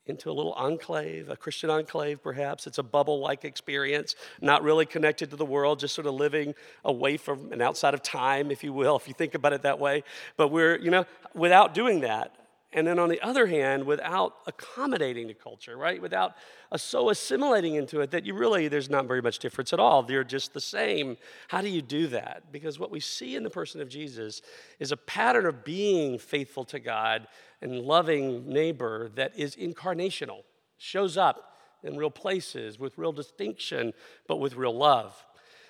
into 0.10 0.30
a 0.30 0.34
little 0.34 0.54
enclave, 0.54 1.30
a 1.30 1.36
Christian 1.36 1.70
enclave 1.70 2.22
perhaps. 2.22 2.68
It's 2.68 2.78
a 2.78 2.84
bubble 2.84 3.20
like 3.20 3.46
experience, 3.46 4.16
not 4.42 4.64
really 4.64 4.86
connected 4.86 5.30
to 5.32 5.36
the 5.36 5.46
world, 5.46 5.80
just 5.80 5.96
sort 5.96 6.08
of 6.08 6.14
living 6.14 6.56
away 6.84 7.18
from 7.18 7.52
and 7.52 7.62
outside 7.62 7.94
of 7.94 8.02
time, 8.02 8.52
if 8.52 8.64
you 8.64 8.74
will, 8.74 8.96
if 8.96 9.08
you 9.08 9.14
think 9.14 9.36
about 9.36 9.54
it 9.54 9.62
that 9.64 9.80
way. 9.80 10.04
But 10.36 10.50
we're, 10.50 10.78
you 10.78 10.92
know, 10.92 11.06
without 11.34 11.74
doing 11.74 12.02
that, 12.02 12.36
and 12.74 12.86
then 12.86 13.00
on 13.00 13.08
the 13.08 13.22
other 13.22 13.48
hand, 13.48 13.86
without 13.86 14.36
accommodating 14.46 15.28
the 15.28 15.34
culture, 15.34 15.78
right? 15.78 16.02
Without 16.02 16.36
uh, 16.70 16.78
so 16.78 17.10
assimilating 17.10 17.76
into 17.76 18.02
it 18.02 18.12
that 18.12 18.26
you 18.26 18.34
really, 18.34 18.68
there's 18.68 18.90
not 18.90 19.08
very 19.08 19.22
much 19.22 19.40
difference 19.40 19.72
at 19.72 19.80
all. 19.80 20.04
They're 20.04 20.26
just 20.26 20.54
the 20.54 20.60
same. 20.60 21.18
How 21.48 21.62
do 21.62 21.70
you 21.70 21.82
do 21.82 22.08
that? 22.08 22.52
Because 22.52 22.78
what 22.78 22.92
we 22.92 23.00
see 23.00 23.38
in 23.38 23.44
the 23.44 23.50
person 23.50 23.80
of 23.80 23.88
Jesus 23.88 24.42
is 24.80 24.92
a 24.92 24.98
pattern 24.98 25.46
of 25.46 25.64
being 25.64 26.20
faithful 26.20 26.66
to 26.66 26.80
God 26.80 27.28
and 27.62 27.80
loving 27.80 28.48
neighbor 28.50 29.10
that 29.16 29.32
is 29.38 29.56
incarnational, 29.56 30.44
shows 30.78 31.16
up 31.16 31.54
in 31.84 31.96
real 31.96 32.12
places 32.12 32.78
with 32.78 32.98
real 32.98 33.14
distinction, 33.14 33.94
but 34.28 34.38
with 34.38 34.56
real 34.56 34.76
love. 34.76 35.26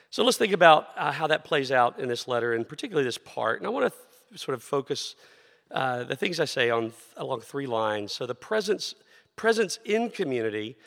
So 0.10 0.24
let's 0.24 0.38
think 0.38 0.54
about 0.54 0.88
uh, 0.98 1.12
how 1.12 1.28
that 1.28 1.44
plays 1.44 1.72
out 1.72 2.00
in 2.00 2.08
this 2.08 2.28
letter, 2.28 2.54
and 2.54 2.68
particularly 2.68 3.06
this 3.06 3.20
part. 3.20 3.60
And 3.60 3.68
I 3.68 3.70
want 3.70 3.86
to 3.86 3.98
th- 4.30 4.42
sort 4.42 4.56
of 4.56 4.64
focus 4.64 5.16
uh, 5.72 6.04
the 6.04 6.16
things 6.16 6.40
I 6.40 6.46
say 6.46 6.70
on 6.70 6.94
along 7.16 7.42
three 7.42 7.68
lines. 7.68 8.12
So 8.12 8.26
the 8.26 8.36
presence, 8.36 8.96
presence 9.36 9.80
in 9.86 10.10
community, 10.10 10.78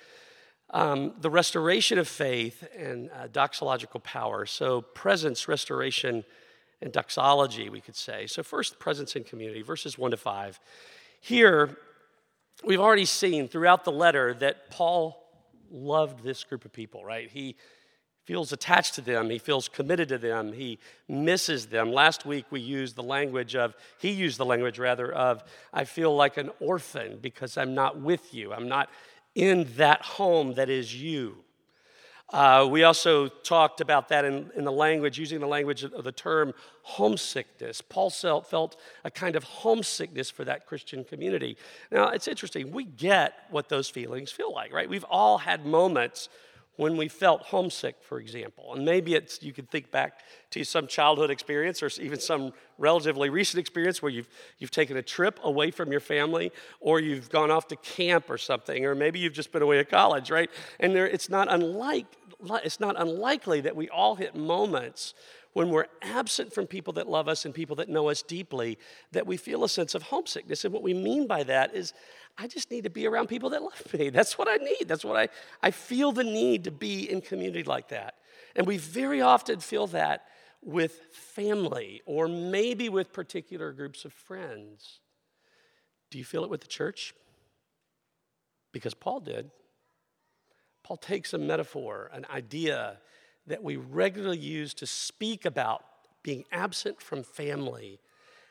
um, 0.70 1.14
the 1.20 1.30
restoration 1.30 1.98
of 1.98 2.08
faith, 2.08 2.66
and 2.76 3.10
uh, 3.10 3.28
doxological 3.28 4.02
power. 4.02 4.46
So 4.46 4.80
presence, 4.80 5.48
restoration, 5.48 6.24
and 6.80 6.92
doxology, 6.92 7.68
we 7.68 7.80
could 7.80 7.96
say. 7.96 8.26
So 8.26 8.42
first, 8.42 8.78
presence 8.78 9.16
in 9.16 9.24
community, 9.24 9.62
verses 9.62 9.98
one 9.98 10.12
to 10.12 10.16
five. 10.16 10.58
Here, 11.20 11.76
we've 12.64 12.80
already 12.80 13.04
seen 13.04 13.48
throughout 13.48 13.84
the 13.84 13.92
letter 13.92 14.34
that 14.34 14.70
Paul 14.70 15.22
loved 15.70 16.22
this 16.22 16.44
group 16.44 16.64
of 16.64 16.72
people, 16.72 17.04
right? 17.04 17.28
He 17.30 17.56
feels 18.30 18.52
attached 18.52 18.94
to 18.94 19.00
them, 19.00 19.28
he 19.28 19.38
feels 19.38 19.68
committed 19.68 20.08
to 20.08 20.16
them, 20.16 20.52
he 20.52 20.78
misses 21.08 21.66
them. 21.66 21.90
Last 21.90 22.24
week 22.24 22.44
we 22.50 22.60
used 22.60 22.94
the 22.94 23.02
language 23.02 23.56
of, 23.56 23.74
he 23.98 24.12
used 24.12 24.38
the 24.38 24.44
language 24.44 24.78
rather 24.78 25.12
of, 25.12 25.42
I 25.72 25.82
feel 25.82 26.14
like 26.14 26.36
an 26.36 26.50
orphan 26.60 27.18
because 27.20 27.58
I'm 27.58 27.74
not 27.74 28.00
with 28.00 28.32
you, 28.32 28.52
I'm 28.52 28.68
not 28.68 28.88
in 29.34 29.66
that 29.78 30.02
home 30.02 30.54
that 30.54 30.70
is 30.70 30.94
you. 30.94 31.38
Uh, 32.32 32.68
we 32.70 32.84
also 32.84 33.26
talked 33.26 33.80
about 33.80 34.10
that 34.10 34.24
in, 34.24 34.48
in 34.54 34.62
the 34.62 34.70
language, 34.70 35.18
using 35.18 35.40
the 35.40 35.48
language 35.48 35.82
of 35.82 36.04
the 36.04 36.12
term 36.12 36.54
homesickness. 36.82 37.80
Paul 37.80 38.10
felt 38.10 38.76
a 39.02 39.10
kind 39.10 39.34
of 39.34 39.42
homesickness 39.42 40.30
for 40.30 40.44
that 40.44 40.66
Christian 40.66 41.02
community. 41.02 41.56
Now, 41.90 42.10
it's 42.10 42.28
interesting. 42.28 42.70
We 42.70 42.84
get 42.84 43.32
what 43.50 43.68
those 43.68 43.88
feelings 43.88 44.30
feel 44.30 44.52
like, 44.54 44.72
right? 44.72 44.88
We've 44.88 45.04
all 45.10 45.38
had 45.38 45.66
moments 45.66 46.28
when 46.80 46.96
we 46.96 47.08
felt 47.08 47.42
homesick, 47.42 47.96
for 48.00 48.18
example. 48.18 48.72
And 48.74 48.86
maybe 48.86 49.14
it's 49.14 49.42
you 49.42 49.52
can 49.52 49.66
think 49.66 49.90
back 49.90 50.20
to 50.48 50.64
some 50.64 50.86
childhood 50.86 51.30
experience 51.30 51.82
or 51.82 51.90
even 52.00 52.18
some 52.18 52.54
relatively 52.78 53.28
recent 53.28 53.60
experience 53.60 54.00
where 54.00 54.10
you've, 54.10 54.30
you've 54.58 54.70
taken 54.70 54.96
a 54.96 55.02
trip 55.02 55.38
away 55.42 55.70
from 55.70 55.92
your 55.92 56.00
family 56.00 56.50
or 56.80 56.98
you've 56.98 57.28
gone 57.28 57.50
off 57.50 57.68
to 57.68 57.76
camp 57.76 58.30
or 58.30 58.38
something, 58.38 58.86
or 58.86 58.94
maybe 58.94 59.18
you've 59.18 59.34
just 59.34 59.52
been 59.52 59.60
away 59.60 59.78
at 59.78 59.90
college, 59.90 60.30
right? 60.30 60.50
And 60.78 60.96
there, 60.96 61.06
it's, 61.06 61.28
not 61.28 61.52
unlike, 61.52 62.06
it's 62.64 62.80
not 62.80 62.98
unlikely 62.98 63.60
that 63.60 63.76
we 63.76 63.90
all 63.90 64.14
hit 64.14 64.34
moments 64.34 65.12
when 65.52 65.70
we're 65.70 65.86
absent 66.02 66.52
from 66.52 66.66
people 66.66 66.92
that 66.94 67.08
love 67.08 67.28
us 67.28 67.44
and 67.44 67.54
people 67.54 67.76
that 67.76 67.88
know 67.88 68.08
us 68.08 68.22
deeply, 68.22 68.78
that 69.12 69.26
we 69.26 69.36
feel 69.36 69.64
a 69.64 69.68
sense 69.68 69.94
of 69.94 70.02
homesickness. 70.04 70.64
And 70.64 70.72
what 70.72 70.82
we 70.82 70.94
mean 70.94 71.26
by 71.26 71.42
that 71.44 71.74
is 71.74 71.92
I 72.38 72.46
just 72.46 72.70
need 72.70 72.84
to 72.84 72.90
be 72.90 73.06
around 73.06 73.28
people 73.28 73.50
that 73.50 73.62
love 73.62 73.92
me. 73.92 74.10
That's 74.10 74.38
what 74.38 74.48
I 74.48 74.56
need. 74.56 74.86
That's 74.86 75.04
what 75.04 75.16
I, 75.16 75.28
I 75.62 75.70
feel 75.72 76.12
the 76.12 76.24
need 76.24 76.64
to 76.64 76.70
be 76.70 77.10
in 77.10 77.20
community 77.20 77.64
like 77.64 77.88
that. 77.88 78.14
And 78.54 78.66
we 78.66 78.78
very 78.78 79.20
often 79.20 79.60
feel 79.60 79.88
that 79.88 80.24
with 80.62 81.00
family 81.12 82.02
or 82.06 82.28
maybe 82.28 82.88
with 82.88 83.12
particular 83.12 83.72
groups 83.72 84.04
of 84.04 84.12
friends. 84.12 85.00
Do 86.10 86.18
you 86.18 86.24
feel 86.24 86.44
it 86.44 86.50
with 86.50 86.60
the 86.60 86.66
church? 86.66 87.14
Because 88.72 88.94
Paul 88.94 89.20
did. 89.20 89.50
Paul 90.82 90.96
takes 90.96 91.32
a 91.32 91.38
metaphor, 91.38 92.10
an 92.12 92.26
idea 92.32 92.98
that 93.50 93.62
we 93.62 93.76
regularly 93.76 94.38
use 94.38 94.74
to 94.74 94.86
speak 94.86 95.44
about 95.44 95.84
being 96.22 96.44
absent 96.52 97.00
from 97.00 97.22
family 97.22 98.00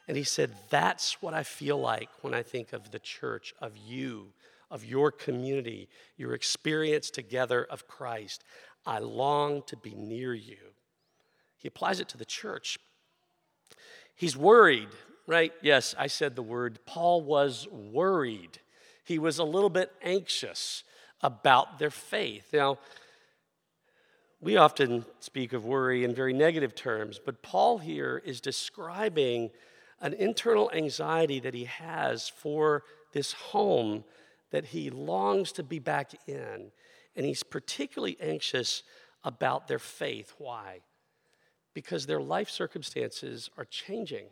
and 0.09 0.17
he 0.17 0.23
said, 0.23 0.49
That's 0.71 1.21
what 1.21 1.35
I 1.35 1.43
feel 1.43 1.79
like 1.79 2.09
when 2.21 2.33
I 2.33 2.41
think 2.41 2.73
of 2.73 2.89
the 2.89 2.97
church, 2.97 3.53
of 3.61 3.77
you, 3.77 4.33
of 4.71 4.83
your 4.83 5.11
community, 5.11 5.87
your 6.17 6.33
experience 6.33 7.11
together 7.11 7.63
of 7.63 7.87
Christ. 7.87 8.43
I 8.87 8.97
long 8.97 9.61
to 9.67 9.77
be 9.77 9.93
near 9.93 10.33
you. 10.33 10.57
He 11.57 11.67
applies 11.67 11.99
it 11.99 12.09
to 12.09 12.17
the 12.17 12.25
church. 12.25 12.79
He's 14.15 14.35
worried, 14.35 14.89
right? 15.27 15.53
Yes, 15.61 15.93
I 15.95 16.07
said 16.07 16.35
the 16.35 16.41
word. 16.41 16.79
Paul 16.87 17.21
was 17.21 17.67
worried. 17.67 18.57
He 19.03 19.19
was 19.19 19.37
a 19.37 19.43
little 19.43 19.69
bit 19.69 19.91
anxious 20.01 20.83
about 21.21 21.77
their 21.77 21.91
faith. 21.91 22.49
Now, 22.51 22.79
we 24.41 24.58
often 24.58 25.05
speak 25.19 25.53
of 25.53 25.65
worry 25.65 26.03
in 26.03 26.15
very 26.15 26.34
negative 26.34 26.74
terms, 26.74 27.19
but 27.24 27.41
Paul 27.41 27.77
here 27.77 28.22
is 28.24 28.39
describing 28.39 29.51
an 30.01 30.13
internal 30.13 30.72
anxiety 30.74 31.39
that 31.41 31.53
he 31.53 31.65
has 31.65 32.29
for 32.29 32.84
this 33.12 33.34
home 33.34 34.05
that 34.51 34.65
he 34.65 34.89
longs 34.89 35.51
to 35.53 35.63
be 35.63 35.79
back 35.79 36.12
in. 36.25 36.72
And 37.15 37.25
he's 37.25 37.43
particularly 37.43 38.17
anxious 38.22 38.84
about 39.24 39.67
their 39.67 39.79
faith. 39.79 40.34
Why? 40.38 40.79
Because 41.74 42.05
their 42.05 42.22
life 42.22 42.50
circumstances 42.50 43.50
are 43.58 43.65
changing. 43.65 44.27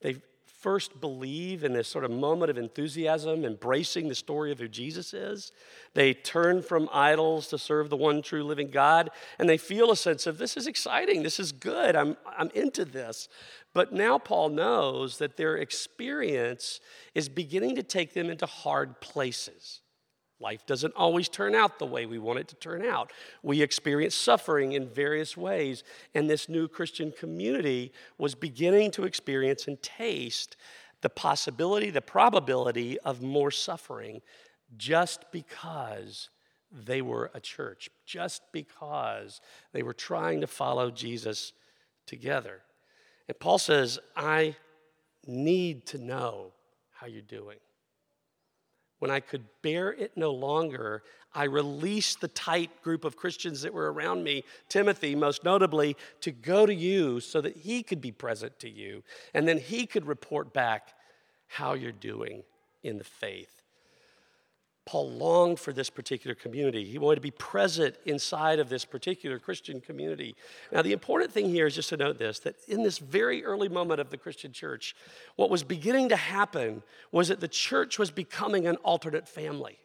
They've 0.00 0.22
first 0.64 0.98
believe 0.98 1.62
in 1.62 1.74
this 1.74 1.86
sort 1.86 2.06
of 2.06 2.10
moment 2.10 2.50
of 2.50 2.56
enthusiasm, 2.56 3.44
embracing 3.44 4.08
the 4.08 4.14
story 4.14 4.50
of 4.50 4.58
who 4.58 4.66
Jesus 4.66 5.12
is. 5.12 5.52
They 5.92 6.14
turn 6.14 6.62
from 6.62 6.88
idols 6.90 7.48
to 7.48 7.58
serve 7.58 7.90
the 7.90 7.98
one 7.98 8.22
true 8.22 8.42
living 8.42 8.70
God, 8.70 9.10
and 9.38 9.46
they 9.46 9.58
feel 9.58 9.90
a 9.90 9.96
sense 9.96 10.26
of 10.26 10.38
this 10.38 10.56
is 10.56 10.66
exciting, 10.66 11.22
this 11.22 11.38
is 11.38 11.52
good, 11.52 11.94
I'm, 11.94 12.16
I'm 12.26 12.48
into 12.54 12.86
this. 12.86 13.28
But 13.74 13.92
now 13.92 14.16
Paul 14.16 14.48
knows 14.48 15.18
that 15.18 15.36
their 15.36 15.58
experience 15.58 16.80
is 17.14 17.28
beginning 17.28 17.74
to 17.76 17.82
take 17.82 18.14
them 18.14 18.30
into 18.30 18.46
hard 18.46 19.02
places. 19.02 19.82
Life 20.40 20.66
doesn't 20.66 20.94
always 20.96 21.28
turn 21.28 21.54
out 21.54 21.78
the 21.78 21.86
way 21.86 22.06
we 22.06 22.18
want 22.18 22.40
it 22.40 22.48
to 22.48 22.56
turn 22.56 22.84
out. 22.84 23.12
We 23.42 23.62
experience 23.62 24.14
suffering 24.14 24.72
in 24.72 24.88
various 24.88 25.36
ways, 25.36 25.84
and 26.14 26.28
this 26.28 26.48
new 26.48 26.66
Christian 26.66 27.12
community 27.12 27.92
was 28.18 28.34
beginning 28.34 28.90
to 28.92 29.04
experience 29.04 29.68
and 29.68 29.80
taste 29.82 30.56
the 31.02 31.08
possibility, 31.08 31.90
the 31.90 32.00
probability 32.00 32.98
of 33.00 33.22
more 33.22 33.50
suffering 33.50 34.22
just 34.76 35.24
because 35.30 36.30
they 36.72 37.00
were 37.00 37.30
a 37.34 37.40
church, 37.40 37.88
just 38.04 38.42
because 38.52 39.40
they 39.72 39.82
were 39.82 39.94
trying 39.94 40.40
to 40.40 40.46
follow 40.46 40.90
Jesus 40.90 41.52
together. 42.06 42.62
And 43.28 43.38
Paul 43.38 43.58
says, 43.58 43.98
I 44.16 44.56
need 45.26 45.86
to 45.86 45.98
know 45.98 46.52
how 46.90 47.06
you're 47.06 47.22
doing. 47.22 47.58
When 48.98 49.10
I 49.10 49.20
could 49.20 49.44
bear 49.62 49.92
it 49.92 50.12
no 50.16 50.30
longer, 50.32 51.02
I 51.34 51.44
released 51.44 52.20
the 52.20 52.28
tight 52.28 52.82
group 52.82 53.04
of 53.04 53.16
Christians 53.16 53.62
that 53.62 53.74
were 53.74 53.92
around 53.92 54.22
me, 54.22 54.44
Timothy 54.68 55.14
most 55.16 55.42
notably, 55.42 55.96
to 56.20 56.30
go 56.30 56.64
to 56.64 56.74
you 56.74 57.20
so 57.20 57.40
that 57.40 57.56
he 57.56 57.82
could 57.82 58.00
be 58.00 58.12
present 58.12 58.58
to 58.60 58.70
you. 58.70 59.02
And 59.34 59.48
then 59.48 59.58
he 59.58 59.86
could 59.86 60.06
report 60.06 60.52
back 60.52 60.94
how 61.48 61.74
you're 61.74 61.92
doing 61.92 62.44
in 62.82 62.98
the 62.98 63.04
faith. 63.04 63.63
Paul 64.86 65.12
longed 65.12 65.58
for 65.58 65.72
this 65.72 65.88
particular 65.88 66.34
community. 66.34 66.84
He 66.84 66.98
wanted 66.98 67.16
to 67.16 67.20
be 67.22 67.30
present 67.30 67.96
inside 68.04 68.58
of 68.58 68.68
this 68.68 68.84
particular 68.84 69.38
Christian 69.38 69.80
community. 69.80 70.36
Now, 70.70 70.82
the 70.82 70.92
important 70.92 71.32
thing 71.32 71.48
here 71.48 71.66
is 71.66 71.74
just 71.74 71.88
to 71.88 71.96
note 71.96 72.18
this 72.18 72.40
that 72.40 72.56
in 72.68 72.82
this 72.82 72.98
very 72.98 73.44
early 73.44 73.70
moment 73.70 74.00
of 74.00 74.10
the 74.10 74.18
Christian 74.18 74.52
church, 74.52 74.94
what 75.36 75.48
was 75.48 75.62
beginning 75.62 76.10
to 76.10 76.16
happen 76.16 76.82
was 77.12 77.28
that 77.28 77.40
the 77.40 77.48
church 77.48 77.98
was 77.98 78.10
becoming 78.10 78.66
an 78.66 78.76
alternate 78.76 79.26
family. 79.26 79.78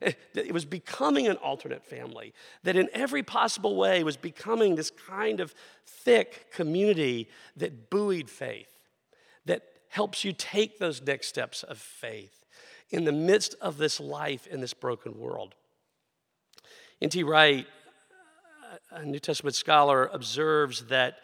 it 0.02 0.52
was 0.52 0.66
becoming 0.66 1.26
an 1.26 1.36
alternate 1.36 1.86
family, 1.86 2.34
that 2.62 2.76
in 2.76 2.90
every 2.92 3.22
possible 3.22 3.74
way 3.76 4.04
was 4.04 4.18
becoming 4.18 4.74
this 4.74 4.90
kind 4.90 5.40
of 5.40 5.54
thick 5.86 6.52
community 6.52 7.26
that 7.56 7.88
buoyed 7.88 8.28
faith, 8.28 8.68
that 9.46 9.62
helps 9.88 10.24
you 10.24 10.34
take 10.34 10.78
those 10.78 11.00
next 11.00 11.28
steps 11.28 11.62
of 11.62 11.78
faith 11.78 12.41
in 12.92 13.04
the 13.04 13.12
midst 13.12 13.56
of 13.60 13.78
this 13.78 13.98
life 13.98 14.46
in 14.46 14.60
this 14.60 14.74
broken 14.74 15.18
world. 15.18 15.54
N.T. 17.00 17.24
Wright, 17.24 17.66
a 18.90 19.04
New 19.04 19.18
Testament 19.18 19.56
scholar, 19.56 20.08
observes 20.12 20.84
that, 20.84 21.16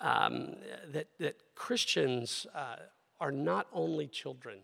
um, 0.00 0.56
that, 0.92 1.06
that 1.20 1.36
Christians 1.54 2.46
uh, 2.54 2.76
are 3.20 3.32
not 3.32 3.68
only 3.72 4.08
children, 4.08 4.58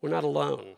we're 0.00 0.10
not 0.10 0.22
alone. 0.22 0.76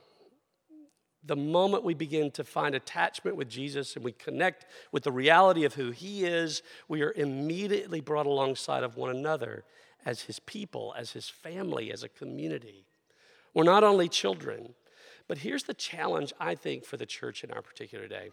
The 1.24 1.36
moment 1.36 1.82
we 1.82 1.94
begin 1.94 2.30
to 2.32 2.44
find 2.44 2.76
attachment 2.76 3.36
with 3.36 3.48
Jesus 3.48 3.96
and 3.96 4.04
we 4.04 4.12
connect 4.12 4.66
with 4.92 5.02
the 5.02 5.10
reality 5.10 5.64
of 5.64 5.74
who 5.74 5.90
He 5.90 6.24
is, 6.24 6.62
we 6.88 7.02
are 7.02 7.12
immediately 7.16 8.00
brought 8.00 8.26
alongside 8.26 8.84
of 8.84 8.96
one 8.96 9.10
another 9.10 9.64
as 10.04 10.22
His 10.22 10.38
people, 10.38 10.94
as 10.96 11.10
His 11.10 11.28
family, 11.28 11.90
as 11.92 12.04
a 12.04 12.08
community. 12.08 12.86
We're 13.56 13.64
not 13.64 13.84
only 13.84 14.10
children, 14.10 14.74
but 15.28 15.38
here's 15.38 15.62
the 15.62 15.72
challenge, 15.72 16.34
I 16.38 16.54
think, 16.54 16.84
for 16.84 16.98
the 16.98 17.06
church 17.06 17.42
in 17.42 17.50
our 17.50 17.62
particular 17.62 18.06
day. 18.06 18.28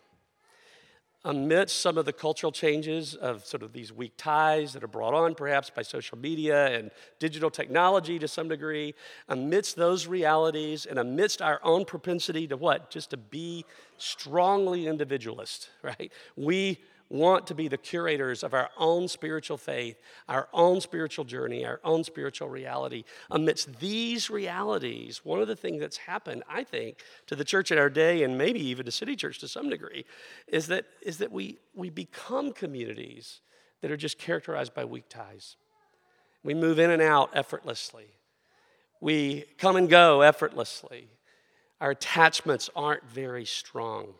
Amidst 1.23 1.79
some 1.79 1.97
of 1.97 2.03
the 2.03 2.11
cultural 2.11 2.51
changes 2.51 3.15
of 3.15 3.45
sort 3.45 3.63
of 3.63 3.71
these 3.71 3.93
weak 3.93 4.15
ties 4.17 4.73
that 4.73 4.83
are 4.83 4.89
brought 4.89 5.13
on 5.13 5.33
perhaps 5.33 5.69
by 5.69 5.81
social 5.81 6.17
media 6.17 6.77
and 6.77 6.91
digital 7.19 7.49
technology 7.49 8.19
to 8.19 8.27
some 8.27 8.49
degree, 8.49 8.95
amidst 9.29 9.77
those 9.77 10.07
realities 10.07 10.85
and 10.85 10.99
amidst 10.99 11.41
our 11.41 11.61
own 11.63 11.85
propensity 11.85 12.45
to 12.47 12.57
what? 12.57 12.91
Just 12.91 13.11
to 13.11 13.17
be 13.17 13.63
strongly 13.97 14.87
individualist, 14.87 15.69
right? 15.83 16.11
We 16.35 16.81
want 17.13 17.45
to 17.47 17.55
be 17.55 17.67
the 17.67 17.77
curators 17.77 18.43
of 18.43 18.55
our 18.55 18.71
own 18.75 19.07
spiritual 19.07 19.55
faith, 19.55 20.01
our 20.27 20.49
own 20.51 20.81
spiritual 20.81 21.23
journey, 21.23 21.63
our 21.63 21.79
own 21.83 22.03
spiritual 22.03 22.49
reality. 22.49 23.03
Amidst 23.29 23.79
these 23.79 24.31
realities, 24.31 25.21
one 25.23 25.39
of 25.39 25.47
the 25.47 25.55
things 25.55 25.79
that's 25.79 25.97
happened, 25.97 26.43
I 26.49 26.63
think, 26.63 26.97
to 27.27 27.35
the 27.35 27.45
church 27.45 27.71
in 27.71 27.77
our 27.77 27.89
day 27.89 28.23
and 28.23 28.35
maybe 28.35 28.59
even 28.59 28.85
to 28.85 28.91
City 28.91 29.15
Church 29.15 29.37
to 29.39 29.47
some 29.47 29.69
degree, 29.69 30.05
is 30.47 30.67
that, 30.67 30.85
is 31.03 31.19
that 31.19 31.31
we, 31.31 31.59
we 31.75 31.91
become 31.91 32.51
communities 32.51 33.41
that 33.81 33.91
are 33.91 33.97
just 33.97 34.17
characterized 34.17 34.73
by 34.73 34.83
weak 34.83 35.07
ties. 35.07 35.55
We 36.43 36.55
move 36.55 36.79
in 36.79 36.89
and 36.89 37.01
out 37.01 37.29
effortlessly. 37.33 38.07
We 38.99 39.45
come 39.59 39.75
and 39.75 39.87
go 39.87 40.21
effortlessly. 40.21 41.09
Our 41.79 41.91
attachments 41.91 42.71
aren't 42.75 43.07
very 43.07 43.45
strong. 43.45 44.15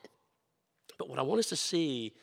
But 0.99 1.09
what 1.09 1.17
I 1.17 1.23
want 1.23 1.39
us 1.39 1.49
to 1.49 1.55
see 1.55 2.13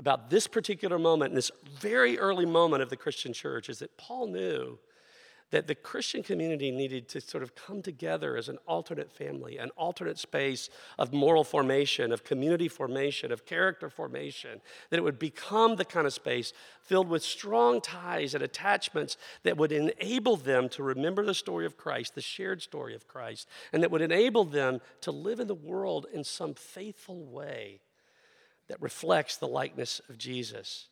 about 0.00 0.30
this 0.30 0.46
particular 0.46 0.98
moment, 0.98 1.34
this 1.34 1.50
very 1.78 2.18
early 2.18 2.46
moment 2.46 2.82
of 2.82 2.88
the 2.88 2.96
Christian 2.96 3.34
church, 3.34 3.68
is 3.68 3.80
that 3.80 3.98
Paul 3.98 4.28
knew 4.28 4.78
that 5.50 5.66
the 5.66 5.74
Christian 5.74 6.22
community 6.22 6.70
needed 6.70 7.06
to 7.08 7.20
sort 7.20 7.42
of 7.42 7.54
come 7.54 7.82
together 7.82 8.34
as 8.36 8.48
an 8.48 8.56
alternate 8.66 9.12
family, 9.12 9.58
an 9.58 9.68
alternate 9.76 10.18
space 10.18 10.70
of 10.98 11.12
moral 11.12 11.44
formation, 11.44 12.12
of 12.12 12.24
community 12.24 12.66
formation, 12.66 13.30
of 13.30 13.44
character 13.44 13.90
formation, 13.90 14.62
that 14.88 14.96
it 14.96 15.02
would 15.02 15.18
become 15.18 15.76
the 15.76 15.84
kind 15.84 16.06
of 16.06 16.14
space 16.14 16.54
filled 16.82 17.08
with 17.08 17.22
strong 17.22 17.82
ties 17.82 18.32
and 18.32 18.42
attachments 18.42 19.18
that 19.42 19.58
would 19.58 19.72
enable 19.72 20.36
them 20.36 20.68
to 20.70 20.82
remember 20.82 21.26
the 21.26 21.34
story 21.34 21.66
of 21.66 21.76
Christ, 21.76 22.14
the 22.14 22.22
shared 22.22 22.62
story 22.62 22.94
of 22.94 23.06
Christ, 23.06 23.46
and 23.70 23.82
that 23.82 23.90
would 23.90 24.02
enable 24.02 24.44
them 24.44 24.80
to 25.02 25.10
live 25.10 25.40
in 25.40 25.48
the 25.48 25.54
world 25.54 26.06
in 26.10 26.24
some 26.24 26.54
faithful 26.54 27.22
way 27.22 27.80
that 28.70 28.80
reflects 28.80 29.36
the 29.36 29.48
likeness 29.48 30.00
of 30.08 30.16
Jesus. 30.16 30.86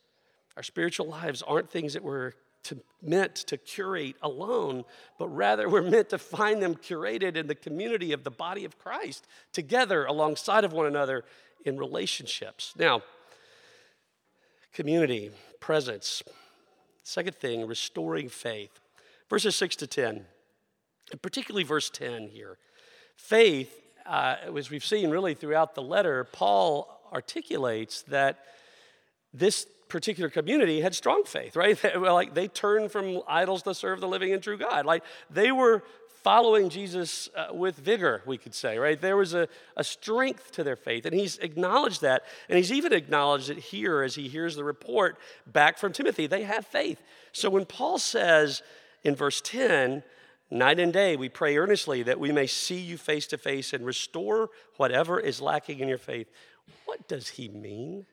Our 0.56 0.64
spiritual 0.64 1.06
lives 1.06 1.42
aren't 1.42 1.70
things 1.70 1.92
that 1.92 2.02
we're 2.02 2.32
to, 2.64 2.76
meant 3.00 3.36
to 3.36 3.56
curate 3.56 4.16
alone, 4.20 4.84
but 5.16 5.28
rather 5.28 5.68
we're 5.68 5.82
meant 5.82 6.08
to 6.08 6.18
find 6.18 6.60
them 6.60 6.74
curated 6.74 7.36
in 7.36 7.46
the 7.46 7.54
community 7.54 8.12
of 8.12 8.24
the 8.24 8.32
body 8.32 8.64
of 8.64 8.80
Christ, 8.80 9.28
together 9.52 10.04
alongside 10.06 10.64
of 10.64 10.72
one 10.72 10.86
another 10.86 11.24
in 11.64 11.78
relationships. 11.78 12.74
Now, 12.76 13.02
community, 14.72 15.30
presence. 15.60 16.24
Second 17.04 17.36
thing, 17.36 17.64
restoring 17.64 18.28
faith. 18.28 18.80
Verses 19.30 19.54
6 19.54 19.76
to 19.76 19.86
10, 19.86 20.24
and 21.12 21.22
particularly 21.22 21.62
verse 21.62 21.90
10 21.90 22.30
here. 22.30 22.58
Faith, 23.14 23.72
uh, 24.04 24.34
as 24.56 24.68
we've 24.68 24.84
seen 24.84 25.10
really 25.10 25.34
throughout 25.34 25.76
the 25.76 25.82
letter, 25.82 26.24
Paul 26.24 26.97
articulates 27.12 28.02
that 28.02 28.38
this 29.32 29.66
particular 29.88 30.28
community 30.28 30.80
had 30.80 30.94
strong 30.94 31.24
faith, 31.24 31.56
right? 31.56 31.78
like 32.00 32.34
they 32.34 32.48
turned 32.48 32.92
from 32.92 33.22
idols 33.26 33.62
to 33.62 33.74
serve 33.74 34.00
the 34.00 34.08
living 34.08 34.32
and 34.32 34.42
true 34.42 34.58
God. 34.58 34.86
Like 34.86 35.02
they 35.30 35.52
were 35.52 35.82
following 36.22 36.68
Jesus 36.68 37.28
uh, 37.36 37.54
with 37.54 37.76
vigor, 37.76 38.22
we 38.26 38.36
could 38.36 38.54
say, 38.54 38.76
right? 38.78 39.00
There 39.00 39.16
was 39.16 39.34
a, 39.34 39.48
a 39.76 39.84
strength 39.84 40.52
to 40.52 40.64
their 40.64 40.76
faith, 40.76 41.06
and 41.06 41.14
he's 41.14 41.38
acknowledged 41.38 42.02
that. 42.02 42.22
And 42.48 42.58
he's 42.58 42.72
even 42.72 42.92
acknowledged 42.92 43.50
it 43.50 43.58
here 43.58 44.02
as 44.02 44.14
he 44.14 44.28
hears 44.28 44.56
the 44.56 44.64
report 44.64 45.18
back 45.46 45.78
from 45.78 45.92
Timothy. 45.92 46.26
They 46.26 46.42
have 46.42 46.66
faith. 46.66 47.00
So 47.32 47.48
when 47.48 47.64
Paul 47.64 47.98
says 47.98 48.62
in 49.04 49.14
verse 49.14 49.40
10, 49.40 50.02
Night 50.50 50.80
and 50.80 50.94
day, 50.94 51.14
we 51.14 51.28
pray 51.28 51.58
earnestly 51.58 52.02
that 52.04 52.18
we 52.18 52.32
may 52.32 52.46
see 52.46 52.78
you 52.78 52.96
face 52.96 53.26
to 53.26 53.38
face 53.38 53.74
and 53.74 53.84
restore 53.84 54.48
whatever 54.78 55.20
is 55.20 55.42
lacking 55.42 55.80
in 55.80 55.88
your 55.88 55.98
faith. 55.98 56.30
What 56.88 57.06
does 57.06 57.28
he 57.28 57.48
mean? 57.48 58.06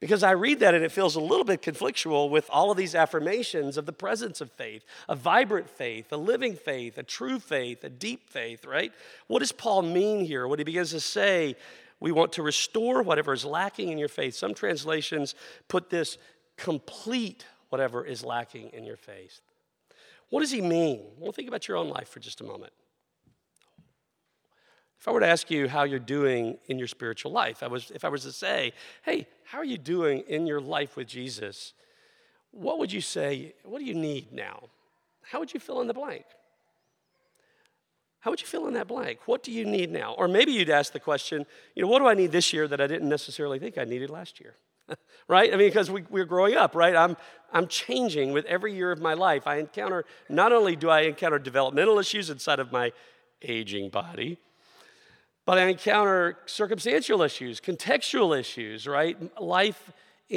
Because 0.00 0.22
I 0.22 0.30
read 0.30 0.60
that 0.60 0.74
and 0.74 0.82
it 0.82 0.90
feels 0.90 1.16
a 1.16 1.20
little 1.20 1.44
bit 1.44 1.60
conflictual 1.60 2.30
with 2.30 2.48
all 2.48 2.70
of 2.70 2.78
these 2.78 2.94
affirmations 2.94 3.76
of 3.76 3.84
the 3.84 3.92
presence 3.92 4.40
of 4.40 4.50
faith, 4.50 4.86
a 5.06 5.14
vibrant 5.14 5.68
faith, 5.68 6.10
a 6.10 6.16
living 6.16 6.56
faith, 6.56 6.96
a 6.96 7.02
true 7.02 7.38
faith, 7.38 7.84
a 7.84 7.90
deep 7.90 8.30
faith, 8.30 8.64
right? 8.64 8.90
What 9.26 9.40
does 9.40 9.52
Paul 9.52 9.82
mean 9.82 10.24
here? 10.24 10.48
What 10.48 10.60
he 10.60 10.64
begins 10.64 10.92
to 10.92 11.00
say, 11.00 11.56
we 12.00 12.10
want 12.10 12.32
to 12.32 12.42
restore 12.42 13.02
whatever 13.02 13.34
is 13.34 13.44
lacking 13.44 13.90
in 13.90 13.98
your 13.98 14.08
faith. 14.08 14.34
Some 14.34 14.54
translations 14.54 15.34
put 15.68 15.90
this 15.90 16.16
complete 16.56 17.44
whatever 17.68 18.02
is 18.02 18.24
lacking 18.24 18.70
in 18.72 18.84
your 18.84 18.96
faith. 18.96 19.42
What 20.30 20.40
does 20.40 20.52
he 20.52 20.62
mean? 20.62 21.02
Well, 21.18 21.32
think 21.32 21.48
about 21.48 21.68
your 21.68 21.76
own 21.76 21.90
life 21.90 22.08
for 22.08 22.20
just 22.20 22.40
a 22.40 22.44
moment. 22.44 22.72
If 25.00 25.06
I 25.06 25.12
were 25.12 25.20
to 25.20 25.28
ask 25.28 25.50
you 25.50 25.68
how 25.68 25.84
you're 25.84 25.98
doing 25.98 26.58
in 26.66 26.78
your 26.78 26.88
spiritual 26.88 27.30
life, 27.30 27.62
I 27.62 27.68
was, 27.68 27.90
if 27.92 28.04
I 28.04 28.08
was 28.08 28.22
to 28.24 28.32
say, 28.32 28.72
hey, 29.04 29.28
how 29.44 29.58
are 29.58 29.64
you 29.64 29.78
doing 29.78 30.24
in 30.26 30.46
your 30.46 30.60
life 30.60 30.96
with 30.96 31.06
Jesus? 31.06 31.72
What 32.50 32.78
would 32.78 32.92
you 32.92 33.00
say? 33.00 33.54
What 33.64 33.78
do 33.78 33.84
you 33.84 33.94
need 33.94 34.32
now? 34.32 34.64
How 35.22 35.38
would 35.38 35.54
you 35.54 35.60
fill 35.60 35.80
in 35.80 35.86
the 35.86 35.94
blank? 35.94 36.24
How 38.20 38.30
would 38.30 38.40
you 38.40 38.46
fill 38.46 38.66
in 38.66 38.74
that 38.74 38.88
blank? 38.88 39.20
What 39.26 39.44
do 39.44 39.52
you 39.52 39.64
need 39.64 39.92
now? 39.92 40.14
Or 40.18 40.26
maybe 40.26 40.52
you'd 40.52 40.70
ask 40.70 40.92
the 40.92 41.00
question, 41.00 41.46
you 41.76 41.82
know, 41.82 41.88
what 41.88 42.00
do 42.00 42.08
I 42.08 42.14
need 42.14 42.32
this 42.32 42.52
year 42.52 42.66
that 42.66 42.80
I 42.80 42.88
didn't 42.88 43.08
necessarily 43.08 43.60
think 43.60 43.78
I 43.78 43.84
needed 43.84 44.10
last 44.10 44.40
year? 44.40 44.56
right? 45.28 45.52
I 45.52 45.56
mean, 45.56 45.68
because 45.68 45.90
we, 45.90 46.02
we're 46.10 46.24
growing 46.24 46.56
up, 46.56 46.74
right? 46.74 46.96
I'm, 46.96 47.16
I'm 47.52 47.68
changing 47.68 48.32
with 48.32 48.44
every 48.46 48.74
year 48.74 48.90
of 48.90 49.00
my 49.00 49.14
life. 49.14 49.46
I 49.46 49.58
encounter, 49.58 50.04
not 50.28 50.52
only 50.52 50.74
do 50.74 50.90
I 50.90 51.02
encounter 51.02 51.38
developmental 51.38 51.98
issues 51.98 52.30
inside 52.30 52.58
of 52.58 52.72
my 52.72 52.92
aging 53.42 53.90
body, 53.90 54.38
but 55.48 55.56
I 55.56 55.68
encounter 55.68 56.36
circumstantial 56.44 57.22
issues, 57.22 57.58
contextual 57.58 58.38
issues, 58.38 58.86
right? 58.86 59.16
Life, 59.40 59.94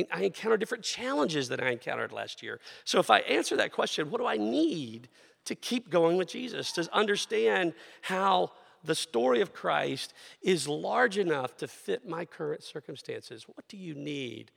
I 0.10 0.21
encounter 0.21 0.56
different 0.56 0.86
challenges 0.86 1.50
than 1.50 1.60
I 1.60 1.74
encountered 1.74 2.13
last 2.13 2.41
year. 2.41 2.62
So 2.86 2.97
if 3.00 3.10
I 3.10 3.19
answer 3.19 3.58
that 3.58 3.74
question, 3.74 4.10
what 4.10 4.21
do 4.21 4.26
I 4.26 4.38
need 4.38 5.10
to 5.43 5.54
keep 5.54 5.89
going 5.89 6.15
with 6.15 6.30
Jesus, 6.30 6.71
to 6.71 6.88
understand 6.93 7.74
how 8.04 8.54
the 8.86 8.95
story 8.95 9.41
of 9.41 9.52
Christ 9.52 10.13
is 10.41 10.65
large 10.65 11.17
enough 11.17 11.58
to 11.58 11.67
fit 11.67 12.08
my 12.08 12.24
current 12.24 12.63
circumstances? 12.63 13.43
What 13.50 13.67
do 13.67 13.76
you 13.76 13.93
need 13.93 14.50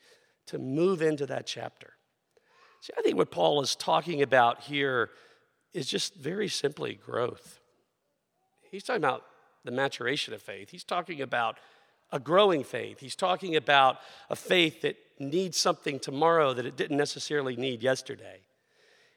to 0.47 0.61
move 0.61 1.03
into 1.03 1.27
that 1.27 1.49
chapter? 1.49 1.95
See, 2.81 2.93
I 2.97 3.03
think 3.03 3.17
what 3.17 3.33
Paul 3.33 3.61
is 3.61 3.75
talking 3.75 4.23
about 4.23 4.61
here 4.61 5.11
is 5.73 5.89
just 5.89 6.15
very 6.15 6.47
simply 6.47 6.95
growth. 6.95 7.59
He's 8.71 8.85
talking 8.85 9.03
about 9.03 9.25
the 9.65 9.71
maturation 9.71 10.35
of 10.35 10.43
faith. 10.43 10.71
He's 10.71 10.85
talking 10.85 11.21
about 11.21 11.59
a 12.13 12.21
growing 12.21 12.63
faith. 12.63 13.01
He's 13.01 13.17
talking 13.17 13.57
about 13.57 13.99
a 14.31 14.37
faith 14.37 14.83
that 14.83 14.97
needs 15.19 15.57
something 15.57 15.99
tomorrow 15.99 16.53
that 16.55 16.67
it 16.67 16.77
didn't 16.77 16.97
necessarily 16.97 17.57
need 17.57 17.83
yesterday. 17.83 18.41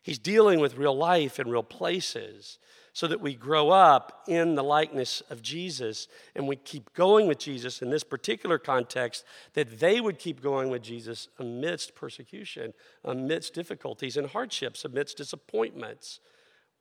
He's 0.02 0.20
dealing 0.20 0.60
with 0.60 0.78
real 0.78 0.96
life 0.96 1.38
and 1.38 1.52
real 1.52 1.64
places 1.64 2.60
so 2.94 3.08
that 3.08 3.22
we 3.22 3.36
grow 3.36 3.70
up 3.70 4.24
in 4.28 4.56
the 4.56 4.64
likeness 4.64 5.22
of 5.30 5.44
Jesus 5.44 6.08
and 6.34 6.48
we 6.48 6.56
keep 6.56 6.92
going 6.94 7.28
with 7.28 7.38
Jesus 7.38 7.82
in 7.82 7.92
this 7.92 8.04
particular 8.04 8.58
context, 8.58 9.24
that 9.54 9.80
they 9.80 10.02
would 10.02 10.18
keep 10.18 10.42
going 10.42 10.70
with 10.70 10.82
Jesus 10.82 11.28
amidst 11.38 11.94
persecution, 11.94 12.74
amidst 13.04 13.54
difficulties 13.54 14.18
and 14.18 14.30
hardships, 14.30 14.84
amidst 14.84 15.18
disappointments. 15.18 16.20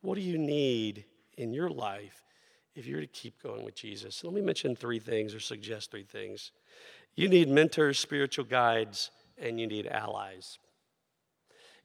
What 0.01 0.15
do 0.15 0.23
you 0.23 0.39
need 0.39 1.05
in 1.37 1.53
your 1.53 1.69
life 1.69 2.26
if 2.77 2.87
you're 2.87 3.01
to 3.01 3.07
keep 3.07 3.43
going 3.43 3.65
with 3.65 3.75
Jesus. 3.75 4.23
Let 4.23 4.35
me 4.35 4.43
mention 4.43 4.77
three 4.77 5.01
things 5.01 5.35
or 5.35 5.41
suggest 5.41 5.91
three 5.91 6.05
things. 6.05 6.53
You 7.15 7.29
need 7.29 7.49
mentors, 7.49 7.99
spiritual 7.99 8.45
guides, 8.45 9.11
and 9.39 9.59
you 9.59 9.67
need 9.67 9.87
allies. 9.87 10.59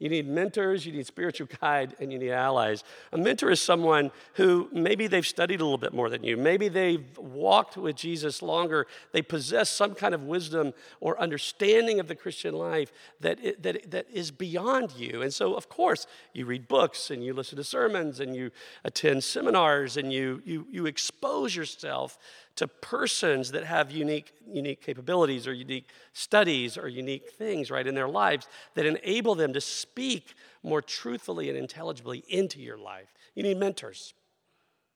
You 0.02 0.10
need 0.10 0.28
mentors, 0.28 0.84
you 0.84 0.92
need 0.92 1.06
spiritual 1.06 1.48
guide, 1.62 1.96
and 2.00 2.12
you 2.12 2.18
need 2.18 2.32
allies. 2.32 2.84
A 3.12 3.20
mentor 3.20 3.52
is 3.52 3.62
someone 3.62 4.10
who 4.34 4.68
maybe 4.72 5.06
they've 5.06 5.26
studied 5.26 5.62
a 5.62 5.64
little 5.64 5.78
bit 5.78 5.94
more 5.94 6.10
than 6.10 6.24
you. 6.24 6.38
Maybe 6.38 6.70
they've 6.70 7.06
walked 7.20 7.78
with 7.78 7.98
Jesus 7.98 8.42
longer. 8.42 8.88
They 9.12 9.22
possess 9.22 9.70
some 9.70 9.94
kind 9.94 10.16
of 10.16 10.24
wisdom 10.24 10.74
or 11.02 11.22
understanding 11.22 12.00
of 12.00 12.08
the 12.08 12.16
Christian 12.16 12.56
life 12.56 12.92
that, 13.20 13.62
that, 13.62 13.92
that 13.92 14.08
is 14.12 14.32
beyond 14.32 14.94
you. 14.98 15.22
And 15.22 15.32
so, 15.32 15.54
of 15.54 15.70
course, 15.70 16.08
you 16.34 16.48
read 16.48 16.68
books 16.68 17.12
and 17.12 17.24
you 17.24 17.36
listen 17.36 17.58
to 17.58 17.64
sermons 17.64 18.20
and 18.20 18.36
you 18.36 18.50
attend 18.84 19.24
seminars 19.24 19.98
and 19.98 20.12
you, 20.12 20.42
you, 20.44 20.66
you 20.72 20.88
expose 20.88 21.56
yourself 21.56 22.18
to 22.56 22.68
persons 22.68 23.52
that 23.52 23.64
have 23.64 23.92
unique, 23.92 24.34
unique 24.48 24.82
capabilities 24.82 25.48
or 25.48 25.54
unique 25.54 25.90
studies 26.14 26.78
or 26.78 26.88
unique 26.88 27.32
things, 27.32 27.72
right, 27.72 27.88
in 27.88 27.96
their 27.96 28.08
lives 28.08 28.48
that 28.76 28.86
enable 28.86 29.36
them 29.36 29.54
to 29.54 29.62
speak 29.62 30.34
more 30.64 30.82
truthfully 30.82 31.50
and 31.50 31.58
intelligibly 31.58 32.24
into 32.28 32.60
your 32.60 32.78
life. 32.78 33.14
You 33.36 33.44
need 33.44 33.58
mentors. 33.58 34.14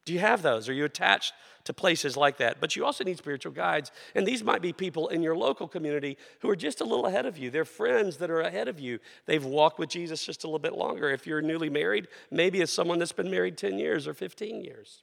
Do 0.06 0.14
you 0.14 0.20
have 0.20 0.44
those? 0.44 0.70
Are 0.70 0.74
you 0.74 0.86
attached 0.86 1.34
to 1.64 1.74
places 1.74 2.16
like 2.16 2.38
that? 2.38 2.62
But 2.62 2.76
you 2.76 2.86
also 2.86 3.04
need 3.04 3.18
spiritual 3.18 3.52
guides. 3.52 3.92
And 4.14 4.26
these 4.26 4.44
might 4.44 4.62
be 4.62 4.72
people 4.72 5.08
in 5.08 5.24
your 5.24 5.36
local 5.36 5.68
community 5.68 6.18
who 6.42 6.50
are 6.50 6.56
just 6.56 6.80
a 6.80 6.84
little 6.84 7.08
ahead 7.08 7.26
of 7.26 7.40
you. 7.40 7.50
They're 7.50 7.66
friends 7.66 8.18
that 8.18 8.30
are 8.30 8.42
ahead 8.42 8.68
of 8.68 8.80
you. 8.80 9.00
They've 9.26 9.44
walked 9.44 9.80
with 9.80 9.90
Jesus 9.90 10.24
just 10.24 10.44
a 10.44 10.48
little 10.48 10.60
bit 10.60 10.78
longer. 10.78 11.10
If 11.10 11.26
you're 11.26 11.42
newly 11.42 11.70
married, 11.70 12.08
maybe 12.30 12.62
it's 12.62 12.72
someone 12.72 13.00
that's 13.00 13.12
been 13.12 13.32
married 13.32 13.58
10 13.58 13.80
years 13.80 14.08
or 14.08 14.14
15 14.14 14.64
years. 14.64 15.02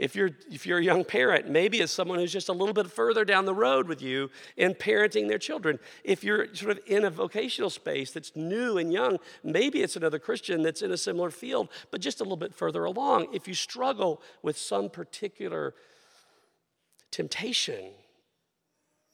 If 0.00 0.16
you're, 0.16 0.30
if 0.50 0.64
you're 0.64 0.78
a 0.78 0.82
young 0.82 1.04
parent, 1.04 1.50
maybe 1.50 1.80
it's 1.80 1.92
someone 1.92 2.18
who's 2.18 2.32
just 2.32 2.48
a 2.48 2.54
little 2.54 2.72
bit 2.72 2.90
further 2.90 3.22
down 3.22 3.44
the 3.44 3.54
road 3.54 3.86
with 3.86 4.00
you 4.00 4.30
in 4.56 4.72
parenting 4.72 5.28
their 5.28 5.38
children. 5.38 5.78
If 6.04 6.24
you're 6.24 6.54
sort 6.54 6.70
of 6.72 6.80
in 6.86 7.04
a 7.04 7.10
vocational 7.10 7.68
space 7.68 8.10
that's 8.10 8.34
new 8.34 8.78
and 8.78 8.90
young, 8.90 9.18
maybe 9.44 9.82
it's 9.82 9.96
another 9.96 10.18
Christian 10.18 10.62
that's 10.62 10.80
in 10.80 10.90
a 10.90 10.96
similar 10.96 11.30
field, 11.30 11.68
but 11.90 12.00
just 12.00 12.20
a 12.20 12.24
little 12.24 12.38
bit 12.38 12.54
further 12.54 12.84
along. 12.86 13.26
If 13.34 13.46
you 13.46 13.52
struggle 13.52 14.22
with 14.42 14.56
some 14.56 14.88
particular 14.88 15.74
temptation, 17.10 17.90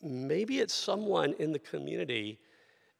maybe 0.00 0.60
it's 0.60 0.74
someone 0.74 1.34
in 1.40 1.50
the 1.50 1.58
community 1.58 2.38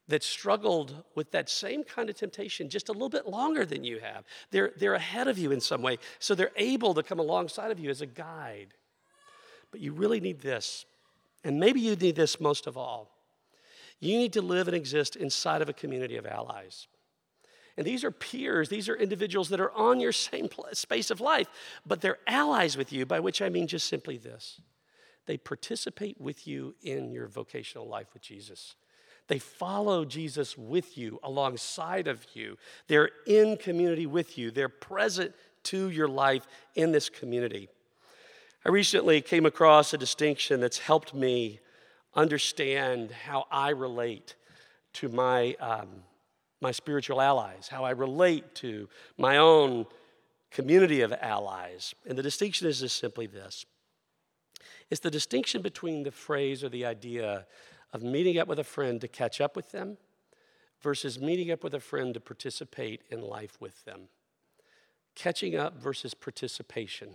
that 0.09 0.23
struggled 0.23 1.03
with 1.15 1.33
that 1.33 1.49
same 1.49 1.83
kind 1.83 2.09
of 2.09 2.17
temptation 2.17 2.69
just 2.69 2.89
a 2.89 2.93
little 2.93 3.09
bit 3.09 3.27
longer 3.27 3.65
than 3.65 3.83
you 3.83 3.99
have. 3.99 4.25
They're, 4.51 4.73
they're 4.77 4.95
ahead 4.95 5.29
of 5.29 5.39
you 5.39 5.51
in 5.51 5.61
some 5.61 5.83
way, 5.83 5.99
so 6.19 6.35
they're 6.35 6.53
able 6.57 6.95
to 6.95 7.03
come 7.03 7.19
alongside 7.19 7.71
of 7.71 7.81
you 7.81 7.91
as 7.91 8.01
a 8.01 8.07
guide. 8.07 8.69
But 9.71 9.81
you 9.81 9.93
really 9.93 10.21
need 10.21 10.41
this, 10.41 10.87
and 11.43 11.59
maybe 11.59 11.81
you 11.81 11.97
need 11.97 12.17
this 12.17 12.41
most 12.41 12.67
of 12.67 12.77
all. 12.77 13.11
You 13.99 14.17
need 14.17 14.33
to 14.35 14.43
live 14.43 14.69
and 14.69 14.77
exist 14.77 15.17
inside 15.17 15.63
of 15.63 15.69
a 15.69 15.73
community 15.73 16.17
of 16.17 16.27
allies. 16.27 16.87
And 17.77 17.87
these 17.87 18.05
are 18.05 18.11
peers, 18.11 18.69
these 18.69 18.89
are 18.89 18.97
individuals 18.97 19.51
that 19.51 19.61
are 19.61 19.73
on 19.73 20.01
your 20.01 20.13
same 20.13 20.49
space 20.73 21.11
of 21.11 21.21
life, 21.21 21.49
but 21.85 22.01
they're 22.01 22.19
allies 22.27 22.77
with 22.77 22.93
you, 22.93 23.05
by 23.05 23.21
which 23.21 23.43
I 23.43 23.49
mean 23.49 23.67
just 23.67 23.89
simply 23.89 24.17
this 24.17 24.61
they 25.27 25.37
participate 25.37 26.21
with 26.21 26.47
you 26.47 26.77
in 26.83 27.11
your 27.11 27.27
vocational 27.27 27.89
life 27.89 28.07
with 28.15 28.23
Jesus. 28.23 28.77
They 29.29 29.39
follow 29.39 30.05
Jesus 30.05 30.57
with 30.57 30.97
you, 30.97 31.19
alongside 31.23 32.07
of 32.07 32.25
you. 32.35 32.57
They're 32.87 33.11
in 33.27 33.57
community 33.57 34.07
with 34.07 34.39
you. 34.39 34.51
They're 34.51 34.69
present 34.69 35.35
to 35.65 35.91
your 35.91 36.09
life 36.09 36.47
in 36.75 36.93
this 36.93 37.09
community. 37.09 37.69
I 38.65 38.69
recently 38.69 39.21
came 39.21 39.47
across 39.47 39.93
a 39.93 39.99
distinction 39.99 40.61
that's 40.61 40.79
helped 40.79 41.15
me 41.15 41.61
understand 42.15 43.11
how 43.11 43.47
I 43.51 43.71
relate 43.71 44.35
to 44.95 45.09
my, 45.09 45.55
um, 45.61 45.89
my 46.61 46.73
spiritual 46.73 47.21
allies, 47.21 47.69
how 47.69 47.85
I 47.85 47.91
relate 47.91 48.55
to 48.57 48.89
my 49.19 49.37
own 49.37 49.87
community 50.51 51.03
of 51.03 51.13
allies. 51.13 51.95
And 52.07 52.17
the 52.17 52.23
distinction 52.23 52.67
is 52.67 52.81
just 52.81 52.99
simply 52.99 53.27
this 53.27 53.67
it's 54.91 55.01
the 55.01 55.11
distinction 55.11 55.63
between 55.63 56.05
the 56.05 56.13
phrase 56.13 56.63
or 56.63 56.69
the 56.69 56.87
idea 56.87 57.47
of 57.97 58.03
meeting 58.03 58.39
up 58.39 58.47
with 58.47 58.59
a 58.59 58.65
friend 58.65 59.01
to 59.01 59.09
catch 59.09 59.41
up 59.41 59.57
with 59.57 59.73
them 59.73 59.97
versus 60.83 61.19
meeting 61.19 61.51
up 61.51 61.65
with 61.65 61.73
a 61.73 61.81
friend 61.81 62.13
to 62.13 62.21
participate 62.21 63.01
in 63.11 63.23
life 63.23 63.57
with 63.59 63.87
them. 63.87 64.03
Catching 65.15 65.57
up 65.57 65.81
versus 65.81 66.13
participation. 66.13 67.09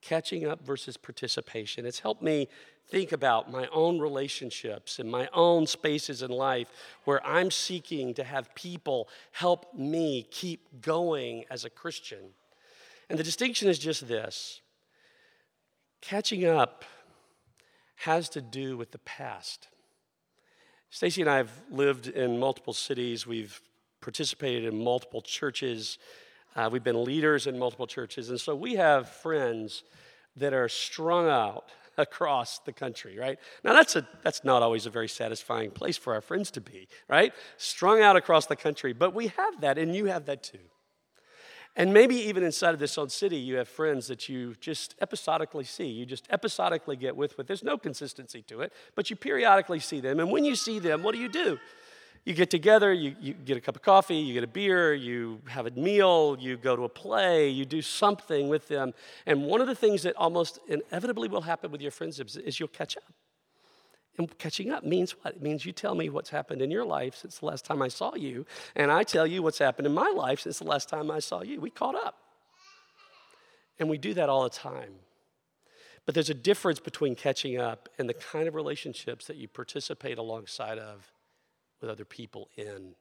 Catching 0.00 0.46
up 0.46 0.64
versus 0.64 0.96
participation. 0.96 1.84
It's 1.84 1.98
helped 1.98 2.22
me 2.22 2.46
think 2.88 3.10
about 3.10 3.50
my 3.50 3.66
own 3.72 3.98
relationships 3.98 5.00
and 5.00 5.10
my 5.10 5.28
own 5.32 5.66
spaces 5.66 6.22
in 6.22 6.30
life 6.30 6.68
where 7.04 7.24
I'm 7.26 7.50
seeking 7.50 8.14
to 8.14 8.22
have 8.22 8.54
people 8.54 9.08
help 9.32 9.74
me 9.74 10.28
keep 10.30 10.80
going 10.80 11.44
as 11.50 11.64
a 11.64 11.70
Christian. 11.70 12.30
And 13.10 13.18
the 13.18 13.24
distinction 13.24 13.68
is 13.68 13.78
just 13.80 14.06
this 14.06 14.60
catching 16.00 16.44
up 16.44 16.84
has 17.96 18.28
to 18.28 18.40
do 18.40 18.76
with 18.76 18.92
the 18.92 18.98
past. 18.98 19.66
Stacy 20.92 21.22
and 21.22 21.30
I 21.30 21.38
have 21.38 21.50
lived 21.70 22.06
in 22.06 22.38
multiple 22.38 22.74
cities. 22.74 23.26
We've 23.26 23.58
participated 24.02 24.70
in 24.70 24.84
multiple 24.84 25.22
churches. 25.22 25.96
Uh, 26.54 26.68
we've 26.70 26.84
been 26.84 27.02
leaders 27.02 27.46
in 27.46 27.58
multiple 27.58 27.86
churches. 27.86 28.28
And 28.28 28.38
so 28.38 28.54
we 28.54 28.74
have 28.74 29.08
friends 29.08 29.84
that 30.36 30.52
are 30.52 30.68
strung 30.68 31.30
out 31.30 31.70
across 31.96 32.58
the 32.58 32.74
country, 32.74 33.18
right? 33.18 33.38
Now, 33.64 33.72
that's, 33.72 33.96
a, 33.96 34.06
that's 34.22 34.44
not 34.44 34.62
always 34.62 34.84
a 34.84 34.90
very 34.90 35.08
satisfying 35.08 35.70
place 35.70 35.96
for 35.96 36.12
our 36.12 36.20
friends 36.20 36.50
to 36.52 36.60
be, 36.60 36.88
right? 37.08 37.32
Strung 37.56 38.02
out 38.02 38.16
across 38.16 38.44
the 38.44 38.56
country. 38.56 38.92
But 38.92 39.14
we 39.14 39.28
have 39.28 39.62
that, 39.62 39.78
and 39.78 39.96
you 39.96 40.06
have 40.06 40.26
that 40.26 40.42
too. 40.42 40.58
And 41.74 41.94
maybe 41.94 42.16
even 42.16 42.42
inside 42.42 42.74
of 42.74 42.80
this 42.80 42.98
old 42.98 43.10
city, 43.10 43.38
you 43.38 43.56
have 43.56 43.66
friends 43.66 44.06
that 44.08 44.28
you 44.28 44.54
just 44.60 44.94
episodically 45.00 45.64
see. 45.64 45.86
You 45.86 46.04
just 46.04 46.26
episodically 46.28 46.96
get 46.96 47.16
with, 47.16 47.38
with. 47.38 47.46
There's 47.46 47.64
no 47.64 47.78
consistency 47.78 48.42
to 48.42 48.60
it, 48.60 48.72
but 48.94 49.08
you 49.08 49.16
periodically 49.16 49.80
see 49.80 50.00
them. 50.00 50.20
And 50.20 50.30
when 50.30 50.44
you 50.44 50.54
see 50.54 50.78
them, 50.78 51.02
what 51.02 51.14
do 51.14 51.20
you 51.20 51.30
do? 51.30 51.58
You 52.24 52.34
get 52.34 52.50
together, 52.50 52.92
you, 52.92 53.16
you 53.20 53.32
get 53.32 53.56
a 53.56 53.60
cup 53.60 53.74
of 53.74 53.82
coffee, 53.82 54.16
you 54.16 54.34
get 54.34 54.44
a 54.44 54.48
beer, 54.48 54.94
you 54.94 55.40
have 55.48 55.66
a 55.66 55.70
meal, 55.72 56.36
you 56.38 56.56
go 56.56 56.76
to 56.76 56.84
a 56.84 56.88
play, 56.88 57.48
you 57.48 57.64
do 57.64 57.82
something 57.82 58.48
with 58.48 58.68
them. 58.68 58.92
And 59.26 59.44
one 59.46 59.60
of 59.60 59.66
the 59.66 59.74
things 59.74 60.02
that 60.02 60.14
almost 60.16 60.60
inevitably 60.68 61.28
will 61.28 61.40
happen 61.40 61.72
with 61.72 61.80
your 61.80 61.90
friendships 61.90 62.36
is 62.36 62.60
you'll 62.60 62.68
catch 62.68 62.96
up. 62.96 63.12
And 64.18 64.36
catching 64.38 64.70
up 64.70 64.84
means 64.84 65.12
what? 65.12 65.36
It 65.36 65.42
means 65.42 65.64
you 65.64 65.72
tell 65.72 65.94
me 65.94 66.10
what's 66.10 66.30
happened 66.30 66.60
in 66.60 66.70
your 66.70 66.84
life 66.84 67.16
since 67.16 67.38
the 67.38 67.46
last 67.46 67.64
time 67.64 67.80
I 67.80 67.88
saw 67.88 68.14
you, 68.14 68.44
and 68.76 68.92
I 68.92 69.04
tell 69.04 69.26
you 69.26 69.42
what's 69.42 69.58
happened 69.58 69.86
in 69.86 69.94
my 69.94 70.12
life 70.14 70.40
since 70.40 70.58
the 70.58 70.66
last 70.66 70.88
time 70.88 71.10
I 71.10 71.18
saw 71.18 71.42
you. 71.42 71.60
We 71.60 71.70
caught 71.70 71.94
up. 71.94 72.16
And 73.78 73.88
we 73.88 73.98
do 73.98 74.14
that 74.14 74.28
all 74.28 74.44
the 74.44 74.50
time. 74.50 74.92
But 76.04 76.14
there's 76.14 76.30
a 76.30 76.34
difference 76.34 76.80
between 76.80 77.14
catching 77.14 77.58
up 77.58 77.88
and 77.98 78.08
the 78.08 78.14
kind 78.14 78.48
of 78.48 78.54
relationships 78.54 79.26
that 79.26 79.36
you 79.36 79.48
participate 79.48 80.18
alongside 80.18 80.78
of 80.78 81.10
with 81.80 81.90
other 81.90 82.04
people 82.04 82.48
in. 82.56 82.94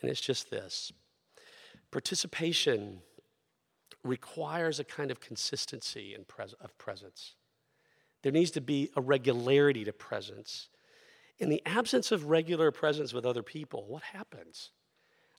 And 0.00 0.10
it's 0.10 0.20
just 0.20 0.50
this 0.50 0.92
participation 1.90 3.00
requires 4.04 4.78
a 4.78 4.84
kind 4.84 5.10
of 5.10 5.20
consistency 5.20 6.14
in 6.14 6.24
pres- 6.24 6.54
of 6.54 6.76
presence. 6.78 7.34
There 8.22 8.32
needs 8.32 8.50
to 8.52 8.60
be 8.60 8.90
a 8.96 9.00
regularity 9.00 9.84
to 9.84 9.92
presence. 9.92 10.68
In 11.38 11.48
the 11.48 11.62
absence 11.64 12.12
of 12.12 12.26
regular 12.26 12.70
presence 12.70 13.14
with 13.14 13.24
other 13.24 13.42
people, 13.42 13.86
what 13.86 14.02
happens? 14.02 14.70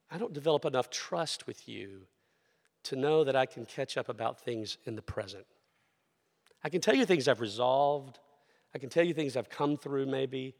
I 0.10 0.18
don't 0.18 0.34
develop 0.34 0.66
enough 0.66 0.90
trust 0.90 1.46
with 1.46 1.70
you 1.70 2.08
to 2.84 2.96
know 2.96 3.24
that 3.24 3.36
I 3.36 3.46
can 3.46 3.66
catch 3.66 3.98
up 3.98 4.10
about 4.10 4.40
things 4.40 4.78
in 4.86 4.96
the 4.96 5.02
present. 5.02 5.46
I 6.64 6.70
can 6.70 6.82
tell 6.82 6.96
you 6.96 7.06
things 7.06 7.28
I've 7.28 7.42
resolved, 7.42 8.20
I 8.74 8.80
can 8.80 8.90
tell 8.90 9.04
you 9.04 9.14
things 9.14 9.36
I've 9.36 9.50
come 9.50 9.78
through 9.78 10.08
maybe, 10.08 10.56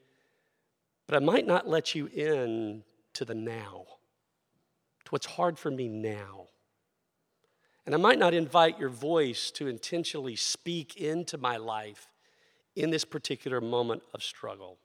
but 1.08 1.16
I 1.16 1.20
might 1.20 1.48
not 1.48 1.68
let 1.68 1.96
you 1.96 2.08
in 2.08 2.84
to 3.14 3.26
the 3.26 3.36
now, 3.36 3.86
to 5.06 5.10
what's 5.10 5.26
hard 5.26 5.58
for 5.58 5.72
me 5.72 5.88
now. 5.88 6.48
And 7.86 7.96
I 7.96 7.98
might 7.98 8.20
not 8.20 8.34
invite 8.34 8.80
your 8.80 8.90
voice 8.90 9.50
to 9.52 9.68
intentionally 9.68 10.36
speak 10.36 10.96
into 10.98 11.38
my 11.38 11.58
life 11.58 12.11
in 12.76 12.90
this 12.90 13.06
particular 13.06 13.62
moment 13.62 14.04
of 14.14 14.24
struggle. 14.24 14.78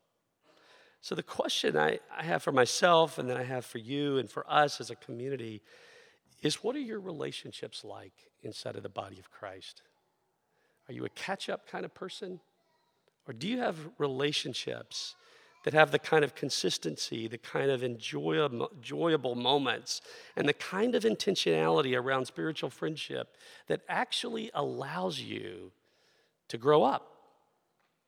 So, 1.00 1.14
the 1.14 1.22
question 1.22 1.76
I, 1.76 2.00
I 2.16 2.24
have 2.24 2.42
for 2.42 2.52
myself, 2.52 3.18
and 3.18 3.28
then 3.28 3.36
I 3.36 3.44
have 3.44 3.64
for 3.64 3.78
you 3.78 4.18
and 4.18 4.30
for 4.30 4.44
us 4.50 4.80
as 4.80 4.90
a 4.90 4.96
community, 4.96 5.62
is 6.42 6.62
what 6.62 6.74
are 6.76 6.80
your 6.80 7.00
relationships 7.00 7.84
like 7.84 8.12
inside 8.42 8.76
of 8.76 8.82
the 8.82 8.88
body 8.88 9.18
of 9.18 9.30
Christ? 9.30 9.82
Are 10.88 10.92
you 10.92 11.04
a 11.04 11.08
catch 11.10 11.48
up 11.48 11.68
kind 11.68 11.84
of 11.84 11.94
person? 11.94 12.40
Or 13.26 13.34
do 13.34 13.48
you 13.48 13.58
have 13.58 13.76
relationships 13.98 15.16
that 15.64 15.74
have 15.74 15.90
the 15.90 15.98
kind 15.98 16.24
of 16.24 16.36
consistency, 16.36 17.26
the 17.26 17.38
kind 17.38 17.70
of 17.70 17.82
enjoyable, 17.82 18.70
enjoyable 18.76 19.34
moments, 19.34 20.00
and 20.36 20.48
the 20.48 20.54
kind 20.54 20.94
of 20.94 21.02
intentionality 21.02 22.00
around 22.00 22.26
spiritual 22.26 22.70
friendship 22.70 23.36
that 23.66 23.80
actually 23.88 24.50
allows 24.54 25.20
you 25.20 25.72
to 26.48 26.56
grow 26.56 26.84
up? 26.84 27.15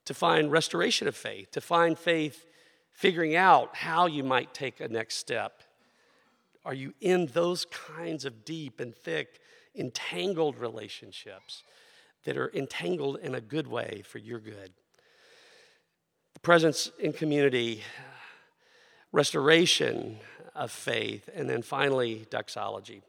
To 0.08 0.14
find 0.14 0.50
restoration 0.50 1.06
of 1.06 1.14
faith, 1.14 1.50
to 1.50 1.60
find 1.60 1.98
faith 1.98 2.46
figuring 2.92 3.36
out 3.36 3.76
how 3.76 4.06
you 4.06 4.24
might 4.24 4.54
take 4.54 4.80
a 4.80 4.88
next 4.88 5.16
step. 5.16 5.62
Are 6.64 6.72
you 6.72 6.94
in 7.02 7.26
those 7.26 7.66
kinds 7.66 8.24
of 8.24 8.42
deep 8.42 8.80
and 8.80 8.96
thick, 8.96 9.38
entangled 9.74 10.56
relationships 10.56 11.62
that 12.24 12.38
are 12.38 12.50
entangled 12.54 13.18
in 13.22 13.34
a 13.34 13.40
good 13.42 13.66
way 13.66 14.02
for 14.02 14.16
your 14.16 14.40
good? 14.40 14.72
The 16.32 16.40
presence 16.40 16.90
in 16.98 17.12
community, 17.12 17.82
restoration 19.12 20.20
of 20.54 20.70
faith, 20.70 21.28
and 21.34 21.50
then 21.50 21.60
finally, 21.60 22.26
doxology. 22.30 23.02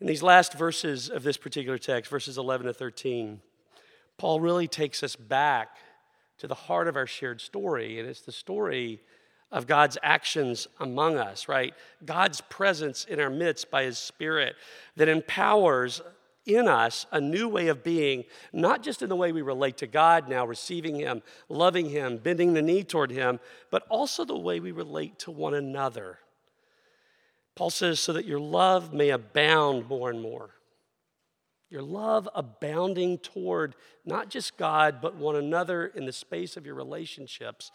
In 0.00 0.08
these 0.08 0.24
last 0.24 0.54
verses 0.54 1.08
of 1.08 1.22
this 1.22 1.36
particular 1.36 1.78
text, 1.78 2.10
verses 2.10 2.36
11 2.36 2.66
to 2.66 2.72
13, 2.72 3.42
Paul 4.18 4.40
really 4.40 4.68
takes 4.68 5.02
us 5.02 5.16
back 5.16 5.76
to 6.38 6.46
the 6.46 6.54
heart 6.54 6.88
of 6.88 6.96
our 6.96 7.06
shared 7.06 7.40
story, 7.40 7.98
and 7.98 8.08
it's 8.08 8.20
the 8.20 8.32
story 8.32 9.00
of 9.50 9.66
God's 9.66 9.96
actions 10.02 10.68
among 10.78 11.16
us, 11.16 11.48
right? 11.48 11.72
God's 12.04 12.40
presence 12.42 13.04
in 13.04 13.20
our 13.20 13.30
midst 13.30 13.70
by 13.70 13.84
His 13.84 13.96
Spirit 13.98 14.56
that 14.96 15.08
empowers 15.08 16.02
in 16.44 16.66
us 16.66 17.06
a 17.12 17.20
new 17.20 17.48
way 17.48 17.68
of 17.68 17.84
being, 17.84 18.24
not 18.52 18.82
just 18.82 19.02
in 19.02 19.08
the 19.08 19.16
way 19.16 19.32
we 19.32 19.42
relate 19.42 19.76
to 19.78 19.86
God 19.86 20.28
now, 20.28 20.46
receiving 20.46 20.96
Him, 20.96 21.22
loving 21.48 21.88
Him, 21.88 22.18
bending 22.18 22.54
the 22.54 22.62
knee 22.62 22.82
toward 22.82 23.10
Him, 23.10 23.40
but 23.70 23.84
also 23.88 24.24
the 24.24 24.36
way 24.36 24.60
we 24.60 24.72
relate 24.72 25.18
to 25.20 25.30
one 25.30 25.54
another. 25.54 26.18
Paul 27.54 27.70
says, 27.70 28.00
so 28.00 28.12
that 28.12 28.24
your 28.24 28.40
love 28.40 28.92
may 28.92 29.10
abound 29.10 29.88
more 29.88 30.10
and 30.10 30.20
more. 30.20 30.50
Your 31.70 31.82
love 31.82 32.28
abounding 32.34 33.18
toward 33.18 33.74
not 34.04 34.30
just 34.30 34.56
God, 34.56 35.00
but 35.02 35.16
one 35.16 35.36
another 35.36 35.86
in 35.86 36.06
the 36.06 36.12
space 36.12 36.56
of 36.56 36.64
your 36.64 36.74
relationships, 36.74 37.70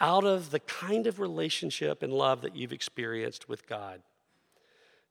out 0.00 0.24
of 0.24 0.50
the 0.50 0.60
kind 0.60 1.06
of 1.06 1.20
relationship 1.20 2.02
and 2.02 2.12
love 2.12 2.40
that 2.42 2.56
you've 2.56 2.72
experienced 2.72 3.48
with 3.48 3.66
God. 3.66 4.02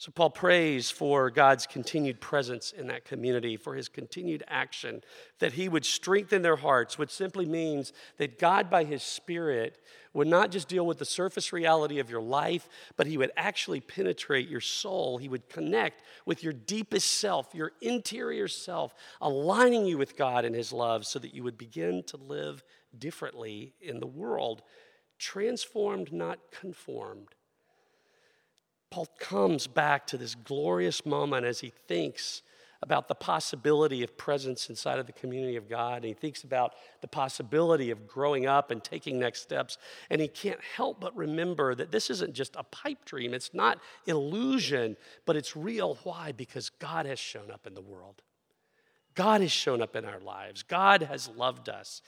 So, 0.01 0.11
Paul 0.11 0.31
prays 0.31 0.89
for 0.89 1.29
God's 1.29 1.67
continued 1.67 2.19
presence 2.19 2.71
in 2.71 2.87
that 2.87 3.05
community, 3.05 3.55
for 3.55 3.75
his 3.75 3.87
continued 3.87 4.43
action, 4.47 5.03
that 5.37 5.53
he 5.53 5.69
would 5.69 5.85
strengthen 5.85 6.41
their 6.41 6.55
hearts, 6.55 6.97
which 6.97 7.11
simply 7.11 7.45
means 7.45 7.93
that 8.17 8.39
God, 8.39 8.67
by 8.67 8.83
his 8.83 9.03
Spirit, 9.03 9.77
would 10.15 10.25
not 10.27 10.49
just 10.49 10.67
deal 10.67 10.87
with 10.87 10.97
the 10.97 11.05
surface 11.05 11.53
reality 11.53 11.99
of 11.99 12.09
your 12.09 12.19
life, 12.19 12.67
but 12.97 13.05
he 13.05 13.15
would 13.15 13.29
actually 13.37 13.79
penetrate 13.79 14.49
your 14.49 14.59
soul. 14.59 15.19
He 15.19 15.29
would 15.29 15.47
connect 15.49 16.01
with 16.25 16.43
your 16.43 16.53
deepest 16.53 17.19
self, 17.19 17.53
your 17.53 17.73
interior 17.79 18.47
self, 18.47 18.95
aligning 19.21 19.85
you 19.85 19.99
with 19.99 20.17
God 20.17 20.45
and 20.45 20.55
his 20.55 20.73
love 20.73 21.05
so 21.05 21.19
that 21.19 21.35
you 21.35 21.43
would 21.43 21.59
begin 21.59 22.01
to 22.07 22.17
live 22.17 22.63
differently 22.97 23.75
in 23.79 23.99
the 23.99 24.07
world, 24.07 24.63
transformed, 25.19 26.11
not 26.11 26.39
conformed. 26.49 27.35
Paul 28.91 29.07
comes 29.19 29.65
back 29.67 30.05
to 30.07 30.17
this 30.17 30.35
glorious 30.35 31.05
moment 31.05 31.45
as 31.45 31.61
he 31.61 31.73
thinks 31.87 32.43
about 32.83 33.07
the 33.07 33.15
possibility 33.15 34.03
of 34.03 34.17
presence 34.17 34.69
inside 34.69 34.97
of 34.99 35.05
the 35.05 35.13
community 35.13 35.55
of 35.55 35.69
God. 35.69 35.97
And 35.97 36.05
he 36.05 36.13
thinks 36.13 36.43
about 36.43 36.73
the 37.01 37.07
possibility 37.07 37.91
of 37.91 38.07
growing 38.07 38.47
up 38.47 38.71
and 38.71 38.83
taking 38.83 39.19
next 39.19 39.41
steps. 39.41 39.77
And 40.09 40.19
he 40.19 40.27
can't 40.27 40.59
help 40.75 40.99
but 40.99 41.15
remember 41.15 41.75
that 41.75 41.91
this 41.91 42.09
isn't 42.09 42.33
just 42.33 42.55
a 42.55 42.63
pipe 42.63 43.05
dream, 43.05 43.33
it's 43.33 43.53
not 43.53 43.79
illusion, 44.07 44.97
but 45.25 45.35
it's 45.35 45.55
real. 45.55 45.97
Why? 46.03 46.31
Because 46.31 46.69
God 46.69 47.05
has 47.05 47.19
shown 47.19 47.51
up 47.51 47.67
in 47.67 47.75
the 47.75 47.81
world. 47.81 48.21
God 49.13 49.41
has 49.41 49.51
shown 49.51 49.81
up 49.81 49.95
in 49.95 50.05
our 50.05 50.19
lives. 50.19 50.63
God 50.63 51.03
has 51.03 51.29
loved 51.29 51.69
us 51.69 52.01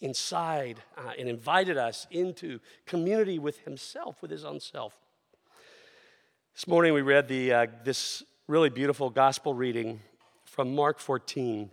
inside 0.00 0.82
uh, 0.96 1.12
and 1.18 1.28
invited 1.28 1.78
us 1.78 2.06
into 2.10 2.60
community 2.86 3.38
with 3.38 3.60
Himself, 3.60 4.20
with 4.20 4.30
His 4.30 4.44
own 4.44 4.60
self. 4.60 4.94
This 6.58 6.66
morning 6.66 6.92
we 6.92 7.02
read 7.02 7.28
the, 7.28 7.52
uh, 7.52 7.66
this 7.84 8.24
really 8.48 8.68
beautiful 8.68 9.10
gospel 9.10 9.54
reading 9.54 10.00
from 10.44 10.74
Mark 10.74 10.98
14, 10.98 11.70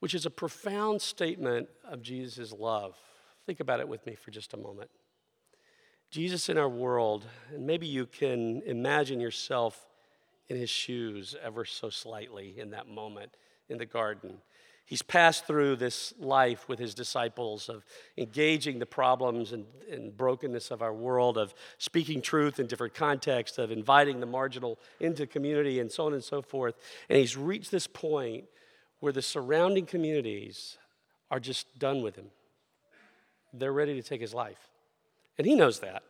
which 0.00 0.12
is 0.12 0.26
a 0.26 0.30
profound 0.30 1.00
statement 1.00 1.68
of 1.84 2.02
Jesus' 2.02 2.50
love. 2.50 2.96
Think 3.46 3.60
about 3.60 3.78
it 3.78 3.86
with 3.86 4.04
me 4.06 4.16
for 4.16 4.32
just 4.32 4.54
a 4.54 4.56
moment. 4.56 4.90
Jesus 6.10 6.48
in 6.48 6.58
our 6.58 6.68
world, 6.68 7.26
and 7.54 7.64
maybe 7.64 7.86
you 7.86 8.06
can 8.06 8.60
imagine 8.66 9.20
yourself 9.20 9.86
in 10.48 10.56
his 10.56 10.68
shoes 10.68 11.36
ever 11.40 11.64
so 11.64 11.90
slightly 11.90 12.58
in 12.58 12.70
that 12.70 12.88
moment 12.88 13.36
in 13.68 13.78
the 13.78 13.86
garden. 13.86 14.38
He's 14.88 15.02
passed 15.02 15.46
through 15.46 15.76
this 15.76 16.14
life 16.18 16.66
with 16.66 16.78
his 16.78 16.94
disciples 16.94 17.68
of 17.68 17.84
engaging 18.16 18.78
the 18.78 18.86
problems 18.86 19.52
and, 19.52 19.66
and, 19.92 20.16
brokenness 20.16 20.70
of 20.70 20.80
our 20.80 20.94
world, 20.94 21.36
of 21.36 21.52
speaking 21.76 22.22
truth 22.22 22.58
in 22.58 22.66
different 22.66 22.94
contexts, 22.94 23.58
of 23.58 23.70
inviting 23.70 24.18
the 24.18 24.24
marginal 24.24 24.78
into 24.98 25.26
community, 25.26 25.78
and 25.78 25.92
so 25.92 26.06
on 26.06 26.14
and 26.14 26.24
so 26.24 26.40
forth. 26.40 26.74
And 27.10 27.18
he's 27.18 27.36
reached 27.36 27.70
this 27.70 27.86
point 27.86 28.44
where 29.00 29.12
the 29.12 29.20
surrounding 29.20 29.84
communities 29.84 30.78
are 31.30 31.38
just 31.38 31.78
done 31.78 32.00
with 32.00 32.16
him. 32.16 32.30
They're 33.52 33.74
ready 33.74 33.94
to 34.00 34.02
take 34.02 34.22
his 34.22 34.32
life. 34.32 34.70
And 35.36 35.46
he 35.46 35.54
knows 35.54 35.80
that. 35.80 36.02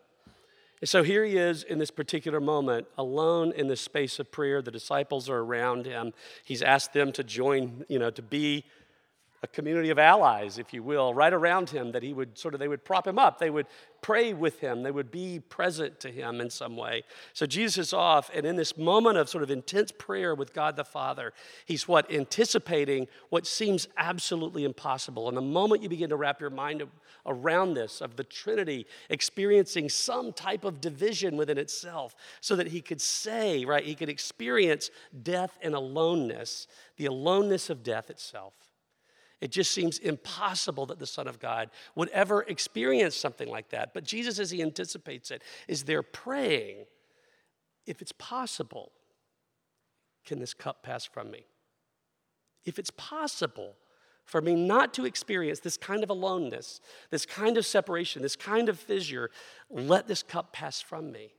And 0.80 0.88
so 0.88 1.02
here 1.02 1.24
he 1.24 1.36
is 1.36 1.62
in 1.62 1.78
this 1.78 1.90
particular 1.90 2.40
moment, 2.40 2.86
alone 2.96 3.52
in 3.52 3.68
this 3.68 3.80
space 3.80 4.18
of 4.18 4.30
prayer. 4.30 4.62
The 4.62 4.70
disciples 4.70 5.28
are 5.28 5.38
around 5.38 5.86
him. 5.86 6.12
He's 6.44 6.62
asked 6.62 6.92
them 6.92 7.12
to 7.12 7.24
join, 7.24 7.84
you 7.88 7.98
know, 7.98 8.10
to 8.10 8.22
be 8.22 8.64
a 9.42 9.46
community 9.46 9.90
of 9.90 9.98
allies, 9.98 10.58
if 10.58 10.74
you 10.74 10.82
will, 10.82 11.14
right 11.14 11.32
around 11.32 11.70
him 11.70 11.92
that 11.92 12.02
he 12.02 12.12
would 12.12 12.36
sort 12.36 12.54
of, 12.54 12.60
they 12.60 12.68
would 12.68 12.84
prop 12.84 13.06
him 13.06 13.18
up. 13.18 13.38
They 13.38 13.50
would 13.50 13.66
pray 14.00 14.32
with 14.32 14.58
him. 14.60 14.82
They 14.82 14.90
would 14.90 15.10
be 15.10 15.38
present 15.38 16.00
to 16.00 16.10
him 16.10 16.40
in 16.40 16.50
some 16.50 16.76
way. 16.76 17.04
So 17.32 17.46
Jesus 17.46 17.88
is 17.88 17.92
off, 17.92 18.30
and 18.34 18.44
in 18.44 18.56
this 18.56 18.76
moment 18.76 19.16
of 19.16 19.28
sort 19.28 19.44
of 19.44 19.50
intense 19.50 19.92
prayer 19.92 20.34
with 20.34 20.52
God 20.52 20.76
the 20.76 20.84
Father, 20.84 21.32
he's 21.66 21.86
what? 21.86 22.10
Anticipating 22.12 23.06
what 23.30 23.46
seems 23.46 23.86
absolutely 23.96 24.64
impossible. 24.64 25.28
And 25.28 25.36
the 25.36 25.42
moment 25.42 25.82
you 25.82 25.88
begin 25.88 26.10
to 26.10 26.16
wrap 26.16 26.40
your 26.40 26.50
mind 26.50 26.82
around 27.26 27.74
this, 27.74 28.00
of 28.00 28.16
the 28.16 28.24
Trinity 28.24 28.86
experiencing 29.10 29.88
some 29.88 30.32
type 30.32 30.64
of 30.64 30.80
division 30.80 31.36
within 31.36 31.58
itself, 31.58 32.16
so 32.40 32.56
that 32.56 32.68
he 32.68 32.80
could 32.80 33.00
say, 33.00 33.64
right, 33.64 33.84
he 33.84 33.94
could 33.94 34.08
experience 34.08 34.90
death 35.22 35.58
and 35.62 35.74
aloneness, 35.74 36.66
the 36.96 37.06
aloneness 37.06 37.70
of 37.70 37.82
death 37.82 38.10
itself. 38.10 38.54
It 39.40 39.52
just 39.52 39.70
seems 39.70 39.98
impossible 39.98 40.86
that 40.86 40.98
the 40.98 41.06
Son 41.06 41.28
of 41.28 41.38
God 41.38 41.70
would 41.94 42.08
ever 42.08 42.42
experience 42.42 43.14
something 43.14 43.48
like 43.48 43.70
that. 43.70 43.94
But 43.94 44.04
Jesus, 44.04 44.38
as 44.38 44.50
he 44.50 44.62
anticipates 44.62 45.30
it, 45.30 45.42
is 45.68 45.84
there 45.84 46.02
praying, 46.02 46.86
if 47.86 48.02
it's 48.02 48.12
possible, 48.12 48.90
can 50.26 50.40
this 50.40 50.54
cup 50.54 50.82
pass 50.82 51.04
from 51.04 51.30
me? 51.30 51.46
If 52.64 52.78
it's 52.78 52.90
possible 52.90 53.76
for 54.24 54.42
me 54.42 54.54
not 54.54 54.92
to 54.94 55.06
experience 55.06 55.60
this 55.60 55.76
kind 55.76 56.02
of 56.02 56.10
aloneness, 56.10 56.80
this 57.10 57.24
kind 57.24 57.56
of 57.56 57.64
separation, 57.64 58.20
this 58.20 58.36
kind 58.36 58.68
of 58.68 58.78
fissure, 58.78 59.30
let 59.70 60.06
this 60.06 60.22
cup 60.22 60.52
pass 60.52 60.80
from 60.80 61.10
me. 61.12 61.32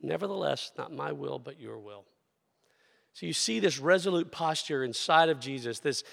Nevertheless, 0.00 0.72
not 0.78 0.92
my 0.92 1.12
will, 1.12 1.38
but 1.38 1.60
your 1.60 1.78
will. 1.78 2.04
So 3.12 3.26
you 3.26 3.32
see 3.32 3.60
this 3.60 3.78
resolute 3.78 4.30
posture 4.32 4.84
inside 4.84 5.28
of 5.28 5.40
Jesus, 5.40 5.80
this 5.80 6.04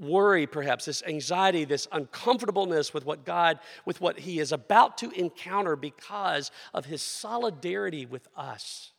worry, 0.00 0.46
perhaps, 0.46 0.86
this 0.86 1.02
anxiety, 1.06 1.64
this 1.64 1.86
uncomfortableness 1.92 2.94
with 2.94 3.04
what 3.04 3.24
God, 3.24 3.58
with 3.84 4.00
what 4.00 4.18
He 4.20 4.40
is 4.40 4.50
about 4.50 4.98
to 4.98 5.10
encounter 5.10 5.76
because 5.76 6.50
of 6.74 6.86
His 6.86 7.02
solidarity 7.02 8.06
with 8.06 8.26
us. 8.36 8.92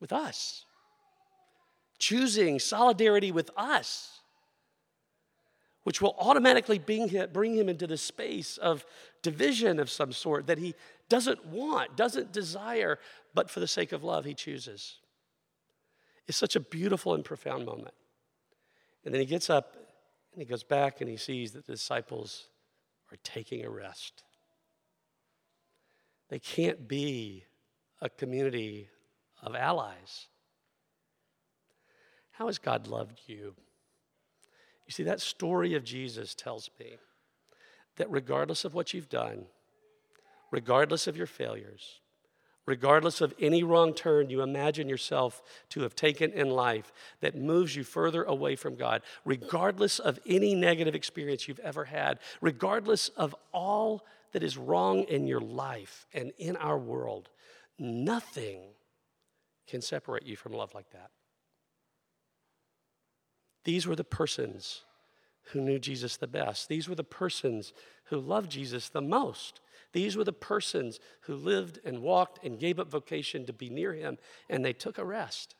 With 0.00 0.12
us. 0.12 0.64
Choosing 1.98 2.60
solidarity 2.60 3.32
with 3.32 3.50
us, 3.56 4.20
which 5.82 6.00
will 6.00 6.14
automatically 6.18 6.78
bring 6.78 7.08
him, 7.08 7.28
bring 7.32 7.54
him 7.54 7.68
into 7.68 7.86
the 7.86 7.96
space 7.96 8.56
of 8.58 8.86
division 9.22 9.80
of 9.80 9.90
some 9.90 10.12
sort 10.12 10.46
that 10.46 10.58
he 10.58 10.74
doesn't 11.08 11.44
want, 11.46 11.96
doesn't 11.96 12.32
desire, 12.32 12.98
but 13.34 13.50
for 13.50 13.58
the 13.58 13.66
sake 13.66 13.90
of 13.90 14.04
love, 14.04 14.24
he 14.24 14.34
chooses. 14.34 14.98
It's 16.28 16.38
such 16.38 16.54
a 16.54 16.60
beautiful 16.60 17.14
and 17.14 17.24
profound 17.24 17.66
moment. 17.66 17.94
And 19.08 19.14
then 19.14 19.20
he 19.20 19.26
gets 19.26 19.48
up 19.48 19.74
and 20.34 20.42
he 20.42 20.44
goes 20.44 20.62
back 20.62 21.00
and 21.00 21.08
he 21.08 21.16
sees 21.16 21.52
that 21.52 21.64
the 21.64 21.72
disciples 21.72 22.48
are 23.10 23.16
taking 23.24 23.64
a 23.64 23.70
rest. 23.70 24.22
They 26.28 26.38
can't 26.38 26.86
be 26.86 27.44
a 28.02 28.10
community 28.10 28.90
of 29.42 29.54
allies. 29.54 30.26
How 32.32 32.48
has 32.48 32.58
God 32.58 32.86
loved 32.86 33.22
you? 33.26 33.54
You 34.86 34.92
see, 34.92 35.04
that 35.04 35.22
story 35.22 35.72
of 35.72 35.84
Jesus 35.84 36.34
tells 36.34 36.68
me 36.78 36.98
that 37.96 38.10
regardless 38.10 38.66
of 38.66 38.74
what 38.74 38.92
you've 38.92 39.08
done, 39.08 39.46
regardless 40.50 41.06
of 41.06 41.16
your 41.16 41.26
failures, 41.26 42.00
regardless 42.68 43.22
of 43.22 43.32
any 43.40 43.62
wrong 43.62 43.94
turn 43.94 44.28
you 44.28 44.42
imagine 44.42 44.90
yourself 44.90 45.40
to 45.70 45.80
have 45.80 45.96
taken 45.96 46.30
in 46.32 46.50
life 46.50 46.92
that 47.22 47.34
moves 47.34 47.74
you 47.74 47.82
further 47.82 48.24
away 48.24 48.54
from 48.56 48.76
God, 48.76 49.00
regardless 49.24 49.98
of 49.98 50.20
any 50.26 50.54
negative 50.54 50.94
experience 50.94 51.48
you've 51.48 51.58
ever 51.60 51.86
had, 51.86 52.18
regardless 52.42 53.08
of 53.16 53.34
all 53.54 54.04
that 54.32 54.42
is 54.42 54.58
wrong 54.58 55.04
in 55.04 55.26
your 55.26 55.40
life 55.40 56.06
and 56.12 56.30
in 56.36 56.56
our 56.56 56.76
world, 56.76 57.30
nothing 57.78 58.60
can 59.66 59.80
separate 59.80 60.26
you 60.26 60.36
from 60.36 60.52
love 60.52 60.74
like 60.74 60.90
that. 60.90 61.10
These 63.64 63.86
were 63.86 63.96
the 63.96 64.04
persons 64.04 64.82
who 65.52 65.62
knew 65.62 65.78
Jesus 65.78 66.18
the 66.18 66.26
best. 66.26 66.68
These 66.68 66.86
were 66.86 66.94
the 66.94 67.02
persons 67.02 67.72
who 68.10 68.18
loved 68.18 68.50
Jesus 68.50 68.90
the 68.90 69.00
most. 69.00 69.60
These 69.92 70.16
were 70.16 70.24
the 70.24 70.32
persons 70.32 71.00
who 71.22 71.34
lived 71.34 71.80
and 71.84 72.02
walked 72.02 72.44
and 72.44 72.58
gave 72.58 72.78
up 72.78 72.90
vocation 72.90 73.46
to 73.46 73.52
be 73.52 73.70
near 73.70 73.94
him, 73.94 74.18
and 74.48 74.64
they 74.64 74.72
took 74.72 74.98
a 74.98 75.04
rest. 75.04 75.54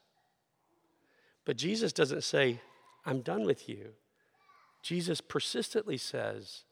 But 1.44 1.56
Jesus 1.56 1.92
doesn't 1.92 2.24
say, 2.24 2.60
I'm 3.06 3.22
done 3.22 3.44
with 3.44 3.68
you. 3.68 3.92
Jesus 4.82 5.20
persistently 5.20 5.96
says, 5.96 6.64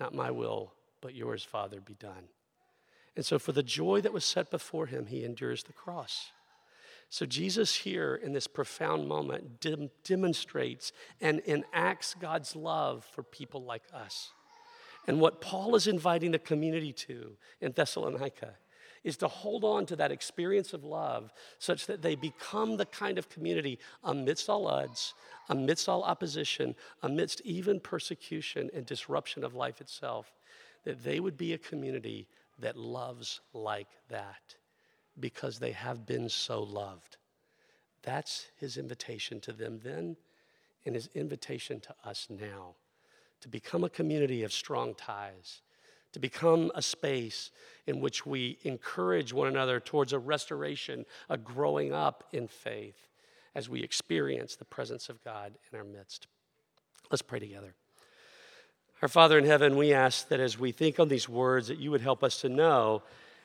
Not 0.00 0.14
my 0.14 0.30
will, 0.30 0.72
but 1.02 1.14
yours, 1.14 1.44
Father, 1.44 1.80
be 1.80 1.94
done. 1.94 2.28
And 3.14 3.26
so, 3.26 3.38
for 3.38 3.52
the 3.52 3.62
joy 3.62 4.00
that 4.00 4.12
was 4.12 4.24
set 4.24 4.50
before 4.50 4.86
him, 4.86 5.06
he 5.06 5.24
endures 5.24 5.64
the 5.64 5.74
cross. 5.74 6.30
So, 7.10 7.26
Jesus 7.26 7.74
here 7.74 8.14
in 8.14 8.32
this 8.32 8.46
profound 8.46 9.06
moment 9.06 9.60
dem- 9.60 9.90
demonstrates 10.02 10.92
and 11.20 11.40
enacts 11.40 12.14
God's 12.14 12.56
love 12.56 13.04
for 13.04 13.22
people 13.22 13.62
like 13.62 13.82
us. 13.92 14.32
And 15.06 15.20
what 15.20 15.40
Paul 15.40 15.74
is 15.74 15.86
inviting 15.86 16.30
the 16.30 16.38
community 16.38 16.92
to 16.92 17.32
in 17.60 17.72
Thessalonica 17.72 18.54
is 19.04 19.16
to 19.16 19.28
hold 19.28 19.64
on 19.64 19.84
to 19.86 19.96
that 19.96 20.12
experience 20.12 20.72
of 20.72 20.84
love 20.84 21.32
such 21.58 21.86
that 21.86 22.02
they 22.02 22.14
become 22.14 22.76
the 22.76 22.86
kind 22.86 23.18
of 23.18 23.28
community 23.28 23.78
amidst 24.04 24.48
all 24.48 24.68
odds, 24.68 25.14
amidst 25.48 25.88
all 25.88 26.04
opposition, 26.04 26.74
amidst 27.02 27.40
even 27.40 27.80
persecution 27.80 28.70
and 28.72 28.86
disruption 28.86 29.42
of 29.42 29.54
life 29.54 29.80
itself, 29.80 30.32
that 30.84 31.02
they 31.02 31.18
would 31.18 31.36
be 31.36 31.52
a 31.52 31.58
community 31.58 32.28
that 32.60 32.76
loves 32.76 33.40
like 33.52 33.88
that 34.08 34.54
because 35.18 35.58
they 35.58 35.72
have 35.72 36.06
been 36.06 36.28
so 36.28 36.62
loved. 36.62 37.16
That's 38.02 38.46
his 38.56 38.76
invitation 38.76 39.40
to 39.40 39.52
them 39.52 39.80
then 39.82 40.16
and 40.84 40.94
his 40.94 41.08
invitation 41.14 41.80
to 41.80 41.94
us 42.04 42.28
now 42.30 42.74
to 43.42 43.48
become 43.48 43.84
a 43.84 43.90
community 43.90 44.42
of 44.42 44.52
strong 44.52 44.94
ties, 44.94 45.60
to 46.12 46.18
become 46.18 46.70
a 46.74 46.82
space 46.82 47.50
in 47.86 48.00
which 48.00 48.24
we 48.24 48.58
encourage 48.62 49.32
one 49.32 49.48
another 49.48 49.80
towards 49.80 50.12
a 50.12 50.18
restoration, 50.18 51.04
a 51.28 51.36
growing 51.36 51.92
up 51.92 52.24
in 52.32 52.48
faith 52.48 53.08
as 53.54 53.68
we 53.68 53.82
experience 53.82 54.56
the 54.56 54.64
presence 54.64 55.08
of 55.08 55.22
God 55.24 55.54
in 55.70 55.78
our 55.78 55.84
midst. 55.84 56.28
Let's 57.10 57.22
pray 57.22 57.40
together. 57.40 57.74
Our 59.02 59.08
Father 59.08 59.36
in 59.36 59.44
heaven, 59.44 59.76
we 59.76 59.92
ask 59.92 60.28
that 60.28 60.38
as 60.38 60.58
we 60.58 60.70
think 60.70 61.00
on 61.00 61.08
these 61.08 61.28
words, 61.28 61.66
that 61.68 61.80
you 61.80 61.90
would 61.90 62.00
help 62.00 62.22
us 62.22 62.40
to 62.42 62.48
know 62.48 63.02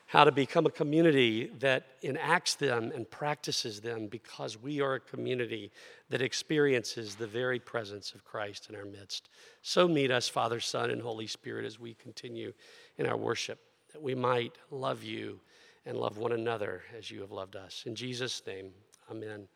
how 0.07 0.23
to 0.23 0.31
become 0.31 0.65
a 0.65 0.71
community 0.71 1.51
that 1.59 1.85
enacts 2.01 2.55
them 2.55 2.91
and 2.95 3.09
practices 3.11 3.81
them 3.81 4.07
because 4.07 4.57
we 4.57 4.79
are 4.79 4.95
a 4.95 4.99
community 5.01 5.69
that 6.09 6.21
experiences 6.21 7.15
the 7.15 7.27
very 7.27 7.59
presence 7.59 8.13
of 8.13 8.23
Christ 8.23 8.67
in 8.69 8.75
our 8.75 8.85
midst. 8.85 9.29
So 9.61 9.85
meet 9.85 10.09
us, 10.09 10.29
Father, 10.29 10.61
Son, 10.61 10.91
and 10.91 11.01
Holy 11.01 11.27
Spirit, 11.27 11.65
as 11.65 11.77
we 11.77 11.93
continue 11.93 12.53
in 12.97 13.05
our 13.05 13.17
worship, 13.17 13.59
that 13.91 14.01
we 14.01 14.15
might 14.15 14.53
love 14.71 15.03
you 15.03 15.41
and 15.85 15.97
love 15.97 16.17
one 16.17 16.31
another 16.31 16.83
as 16.97 17.11
you 17.11 17.19
have 17.19 17.31
loved 17.31 17.57
us. 17.57 17.83
In 17.85 17.93
Jesus' 17.93 18.41
name, 18.47 18.71
amen. 19.11 19.47